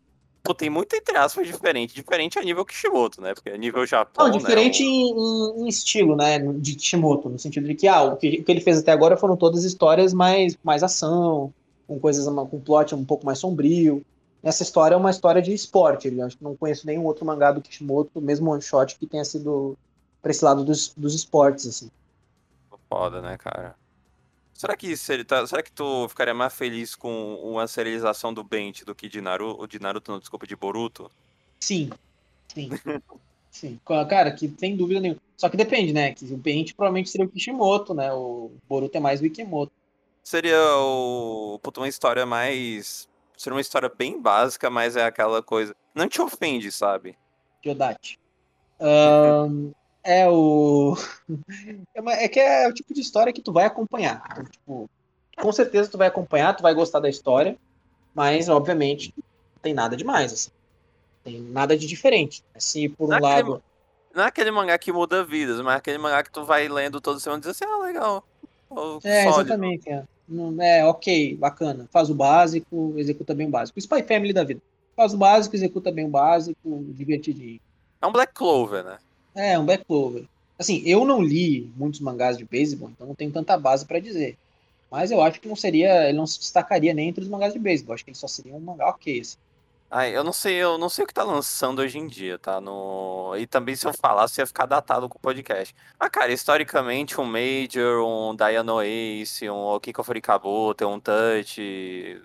Pô, 0.44 0.54
tem 0.54 0.70
muito 0.70 0.96
entre 0.96 1.18
aspas 1.18 1.48
diferente. 1.48 1.96
Diferente 1.96 2.38
a 2.38 2.44
nível 2.44 2.64
Kishimoto, 2.64 3.20
né? 3.20 3.34
Porque 3.34 3.50
a 3.50 3.58
nível 3.58 3.84
Japão. 3.88 4.28
Não, 4.28 4.38
diferente 4.38 4.84
né, 4.84 4.90
em, 4.92 5.64
em, 5.64 5.68
estilo, 5.68 6.16
né? 6.16 6.38
De 6.38 6.76
Kishimoto, 6.76 7.28
no 7.28 7.40
sentido 7.40 7.68
de 7.68 7.74
que, 7.74 7.88
ah, 7.88 8.04
o 8.04 8.18
que, 8.18 8.42
o 8.42 8.44
que 8.44 8.52
ele 8.52 8.62
fez 8.62 8.78
até 8.78 8.92
agora 8.92 9.18
foram 9.18 9.36
todas 9.36 9.64
histórias 9.64 10.14
mais, 10.14 10.56
mais 10.64 10.84
ação, 10.84 11.52
com 11.88 12.00
coisas 12.00 12.28
com 12.28 12.60
plot 12.60 12.94
um 12.94 13.04
pouco 13.04 13.26
mais 13.26 13.40
sombrio 13.40 14.06
essa 14.46 14.62
história 14.62 14.94
é 14.94 14.98
uma 14.98 15.10
história 15.10 15.42
de 15.42 15.52
esporte. 15.52 16.08
Eu 16.08 16.24
acho 16.24 16.38
que 16.38 16.44
não 16.44 16.56
conheço 16.56 16.86
nenhum 16.86 17.04
outro 17.04 17.26
mangá 17.26 17.52
do 17.52 17.62
Kishimoto, 17.62 18.22
mesmo 18.22 18.52
one 18.52 18.62
shot, 18.62 18.96
que 18.96 19.08
tenha 19.08 19.26
sido 19.26 19.76
pra 20.22 20.30
esse 20.30 20.46
lado 20.46 20.64
dos, 20.64 20.94
dos 20.96 21.16
esportes, 21.16 21.66
assim. 21.66 21.90
Foda, 22.88 23.24
né, 23.24 23.38
cara? 23.40 23.76
Será 24.54 24.78
que, 24.78 24.96
tá, 25.26 25.46
será 25.48 25.64
que 25.64 25.72
tu 25.72 26.08
ficaria 26.08 26.34
mais 26.34 26.54
feliz 26.54 26.94
com 26.94 27.36
uma 27.44 27.68
serialização 27.68 28.32
do 28.32 28.44
Bent 28.44 28.84
do 28.84 28.94
que 28.94 29.10
de 29.10 29.20
Naruto, 29.20 29.68
de 29.68 29.82
Naruto, 29.82 30.12
não, 30.12 30.20
desculpa, 30.20 30.46
de 30.46 30.56
Boruto? 30.56 31.10
Sim, 31.60 31.90
sim. 32.54 32.70
sim. 33.50 33.80
Cara, 34.08 34.32
que 34.32 34.54
sem 34.60 34.78
dúvida 34.78 35.00
nenhuma. 35.00 35.20
Só 35.36 35.50
que 35.50 35.58
depende, 35.58 35.92
né? 35.92 36.14
Que 36.14 36.24
o 36.32 36.38
Bent 36.38 36.76
provavelmente 36.76 37.10
seria 37.10 37.26
o 37.26 37.30
Kishimoto, 37.30 37.96
né? 37.96 38.14
O 38.14 38.52
Boruto 38.70 38.96
é 38.96 39.00
mais 39.00 39.22
o 39.22 39.26
Ikemoto. 39.26 39.72
Seria 40.24 40.60
o, 40.78 41.60
uma 41.78 41.88
história 41.88 42.28
mais 42.28 43.08
ser 43.38 43.52
uma 43.52 43.62
história 43.62 43.90
bem 43.90 44.22
básica, 44.22 44.70
mas 44.70 44.96
é 44.96 45.06
aquela 45.06 45.42
coisa. 45.42 45.76
Não 45.94 46.08
te 46.08 46.22
ofende, 46.22 46.72
sabe? 46.72 47.18
Diodate. 47.62 48.20
Um, 48.80 49.72
é 50.04 50.30
o. 50.30 50.96
É, 51.96 52.26
é, 52.26 52.28
que 52.28 52.40
é 52.40 52.68
o 52.68 52.74
tipo 52.74 52.94
de 52.94 53.02
história 53.02 53.34
que 53.34 53.42
tu 53.42 53.52
vai 53.52 53.66
acompanhar. 53.66 54.24
Então, 54.32 54.46
tipo, 54.46 54.90
com 55.38 55.52
certeza 55.52 55.90
tu 55.90 55.98
vai 55.98 56.08
acompanhar, 56.08 56.54
tu 56.54 56.62
vai 56.62 56.74
gostar 56.74 57.00
da 57.00 57.10
história, 57.10 57.58
mas 58.14 58.48
obviamente 58.48 59.14
não 59.18 59.62
tem 59.62 59.74
nada 59.74 59.98
demais, 59.98 60.32
assim. 60.32 60.52
Tem 61.24 61.42
nada 61.42 61.76
de 61.78 61.88
diferente. 61.88 62.44
Se 62.58 62.88
por 62.90 63.06
um 63.06 63.10
não 63.10 63.20
lado. 63.20 63.54
Aquele, 63.56 63.64
não 64.14 64.24
é 64.24 64.28
aquele 64.28 64.52
mangá 64.52 64.78
que 64.78 64.92
muda 64.92 65.24
vidas, 65.24 65.60
mas 65.62 65.74
é 65.74 65.78
aquele 65.78 65.98
mangá 65.98 66.24
que 66.24 66.32
tu 66.32 66.46
vai 66.46 66.68
lendo 66.68 67.02
todo 67.02 67.20
semana 67.20 67.40
e 67.40 67.42
diz 67.42 67.50
assim, 67.50 67.66
ah, 67.66 67.84
legal. 67.84 68.24
é, 69.04 69.24
sólido. 69.24 69.42
exatamente. 69.42 69.90
É. 69.90 70.04
Não, 70.28 70.62
é, 70.62 70.86
ok, 70.86 71.36
bacana. 71.36 71.88
Faz 71.92 72.10
o 72.10 72.16
básico, 72.16 72.94
executa 72.98 73.34
bem 73.34 73.48
o 73.48 73.52
básico. 73.52 73.80
Spy 73.80 74.04
Family 74.04 74.34
da 74.34 74.44
vida. 74.44 74.62
Faz 74.96 75.14
o 75.14 75.18
básico, 75.18 75.56
executa 75.56 75.92
bem 75.92 76.06
o 76.06 76.10
básico, 76.10 76.86
divertidinho. 76.90 77.60
É 78.02 78.08
um 78.08 78.12
Black 78.12 78.34
Clover, 78.34 78.84
né? 78.84 78.98
É, 79.36 79.60
um 79.60 79.66
Black 79.66 79.86
Clover. 79.86 80.24
Assim, 80.58 80.82
eu 80.86 81.06
não 81.06 81.22
li 81.22 81.70
muitos 81.76 82.00
mangás 82.00 82.38
de 82.38 82.46
beisebol, 82.46 82.90
então 82.90 83.08
não 83.08 83.16
tenho 83.16 83.32
tanta 83.32 83.58
base 83.58 83.86
para 83.86 84.00
dizer. 84.00 84.38
Mas 84.90 85.12
eu 85.12 85.22
acho 85.22 85.42
que 85.42 85.48
não 85.48 85.56
seria, 85.56 86.08
ele 86.08 86.18
não 86.18 86.26
se 86.26 86.40
destacaria 86.40 86.94
nem 86.94 87.10
entre 87.10 87.24
os 87.24 87.30
mangás 87.30 87.54
de 87.54 87.60
beisebol. 87.60 87.94
Acho 87.94 88.06
que 88.06 88.12
ele 88.12 88.18
só 88.18 88.28
seria 88.28 88.56
um 88.56 88.60
mangá 88.60 88.88
ok, 88.90 89.20
assim. 89.20 89.38
Ai, 89.90 90.16
eu 90.16 90.24
não 90.24 90.34
sei, 90.34 90.56
eu 90.56 90.78
não 90.78 90.90
sei 90.90 91.04
o 91.06 91.08
que 91.08 91.14
tá 91.14 91.24
lançando 91.24 91.80
hoje 91.80 91.98
em 91.98 92.08
dia, 92.08 92.38
tá? 92.40 92.60
No... 92.60 93.34
E 93.38 93.46
também 93.46 93.76
se 93.76 93.88
eu 93.88 93.94
falasse 93.94 94.42
ia 94.42 94.48
ficar 94.48 94.66
datado 94.66 95.08
com 95.08 95.18
o 95.18 95.22
podcast. 95.22 95.76
Ah, 96.00 96.10
cara, 96.10 96.32
historicamente 96.32 97.20
um 97.22 97.26
Major, 97.26 98.04
um 98.04 98.36
Diano 98.36 98.82
Ace, 98.82 99.50
um 99.50 99.64
Okiko 99.68 100.04
Furikabuto, 100.04 100.88
um 100.88 101.00
Touch. 101.00 102.22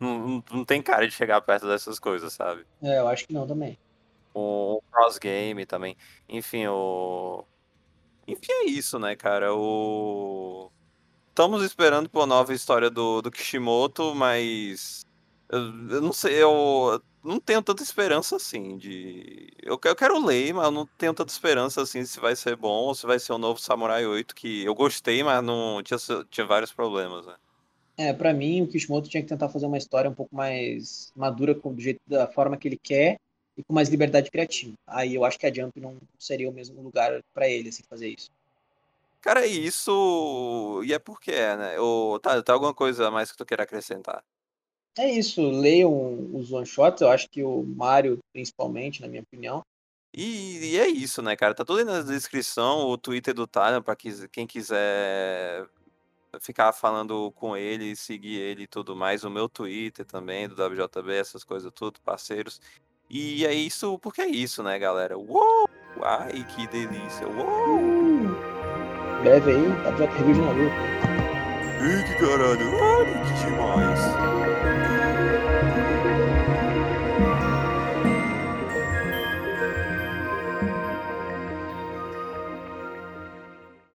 Não, 0.00 0.18
não, 0.18 0.44
não 0.50 0.64
tem 0.64 0.82
cara 0.82 1.06
de 1.06 1.14
chegar 1.14 1.40
perto 1.42 1.68
dessas 1.68 1.98
coisas, 1.98 2.32
sabe? 2.32 2.66
É, 2.82 2.98
eu 2.98 3.06
acho 3.06 3.26
que 3.26 3.32
não 3.32 3.46
também. 3.46 3.78
Um 4.34 4.80
Cross 4.90 5.18
Game 5.18 5.64
também. 5.66 5.96
Enfim, 6.28 6.66
o. 6.66 7.44
Enfim, 8.26 8.50
é 8.50 8.64
isso, 8.64 8.98
né, 8.98 9.14
cara? 9.14 9.54
O. 9.54 10.72
Estamos 11.28 11.62
esperando 11.62 12.10
por 12.10 12.26
nova 12.26 12.52
história 12.52 12.90
do, 12.90 13.22
do 13.22 13.30
Kishimoto, 13.30 14.14
mas 14.14 15.06
eu, 15.52 15.60
eu 15.90 16.00
não 16.00 16.12
sei, 16.14 16.42
eu 16.42 17.02
não 17.22 17.38
tenho 17.38 17.62
tanta 17.62 17.82
esperança 17.82 18.36
assim 18.36 18.78
de. 18.78 19.52
Eu, 19.62 19.78
eu 19.84 19.94
quero 19.94 20.24
ler, 20.24 20.54
mas 20.54 20.64
eu 20.64 20.70
não 20.70 20.86
tenho 20.86 21.12
tanta 21.12 21.30
esperança 21.30 21.82
assim 21.82 22.04
se 22.06 22.18
vai 22.18 22.34
ser 22.34 22.56
bom 22.56 22.86
ou 22.86 22.94
se 22.94 23.06
vai 23.06 23.18
ser 23.18 23.32
o 23.32 23.38
novo 23.38 23.60
Samurai 23.60 24.06
8, 24.06 24.34
que 24.34 24.64
eu 24.64 24.74
gostei, 24.74 25.22
mas 25.22 25.44
não 25.44 25.82
tinha, 25.82 25.98
tinha 26.30 26.46
vários 26.46 26.72
problemas, 26.72 27.26
né? 27.26 27.34
É, 27.98 28.12
pra 28.14 28.32
mim, 28.32 28.62
o 28.62 28.66
Kishimoto 28.66 29.10
tinha 29.10 29.22
que 29.22 29.28
tentar 29.28 29.50
fazer 29.50 29.66
uma 29.66 29.76
história 29.76 30.10
um 30.10 30.14
pouco 30.14 30.34
mais 30.34 31.12
madura, 31.14 31.54
do 31.54 31.80
jeito 31.80 32.00
da 32.06 32.26
forma 32.26 32.56
que 32.56 32.66
ele 32.66 32.78
quer 32.82 33.18
e 33.54 33.62
com 33.62 33.74
mais 33.74 33.90
liberdade 33.90 34.30
criativa. 34.30 34.72
Aí 34.86 35.14
eu 35.14 35.24
acho 35.24 35.38
que 35.38 35.46
a 35.46 35.52
Jump 35.52 35.78
não 35.78 35.98
seria 36.18 36.48
o 36.48 36.52
mesmo 36.52 36.80
lugar 36.80 37.22
para 37.34 37.46
ele 37.46 37.68
assim, 37.68 37.82
fazer 37.88 38.08
isso. 38.08 38.30
Cara, 39.20 39.46
isso. 39.46 40.82
E 40.86 40.94
é 40.94 40.98
porque 40.98 41.30
é, 41.30 41.56
né? 41.56 41.76
Tá, 42.22 42.42
tá 42.42 42.52
alguma 42.54 42.72
coisa 42.72 43.08
a 43.08 43.10
mais 43.10 43.30
que 43.30 43.36
tu 43.36 43.44
queira 43.44 43.64
acrescentar? 43.64 44.24
É 44.98 45.10
isso, 45.10 45.40
leiam 45.50 46.28
os 46.34 46.52
one-shots, 46.52 47.00
eu 47.00 47.08
acho 47.08 47.28
que 47.30 47.42
o 47.42 47.62
Mario, 47.62 48.18
principalmente, 48.32 49.00
na 49.00 49.08
minha 49.08 49.22
opinião. 49.22 49.62
E, 50.14 50.72
e, 50.72 50.78
é 50.78 50.86
isso, 50.86 51.22
né, 51.22 51.34
cara? 51.34 51.54
Tá 51.54 51.64
tudo 51.64 51.78
aí 51.78 51.84
na 51.84 52.02
descrição, 52.02 52.80
o 52.88 52.98
Twitter 52.98 53.32
do 53.32 53.46
Tyler, 53.46 53.82
pra 53.82 53.96
quem 53.96 54.46
quiser 54.46 55.66
ficar 56.40 56.72
falando 56.72 57.32
com 57.32 57.56
ele, 57.56 57.96
seguir 57.96 58.36
ele 58.36 58.64
e 58.64 58.66
tudo 58.66 58.94
mais. 58.94 59.24
O 59.24 59.30
meu 59.30 59.48
Twitter 59.48 60.04
também, 60.04 60.46
do 60.48 60.54
WJB, 60.54 61.14
essas 61.14 61.44
coisas 61.44 61.72
tudo, 61.74 61.98
parceiros. 62.00 62.60
E 63.08 63.46
é 63.46 63.54
isso, 63.54 63.98
porque 63.98 64.20
é 64.20 64.28
isso, 64.28 64.62
né, 64.62 64.78
galera? 64.78 65.16
Uou! 65.18 65.68
Ai, 66.02 66.44
que 66.54 66.66
delícia! 66.66 67.26
Uou! 67.28 68.20
Breve 69.22 69.52
aí, 69.52 69.66
WJ 69.92 70.06
Review 70.06 70.34
de 70.34 70.40
Naruto. 70.40 70.74
Ih, 71.82 72.04
que 72.04 72.14
caralho! 72.18 72.70
Ai, 72.82 73.24
que 73.24 73.46
demais! 73.46 74.41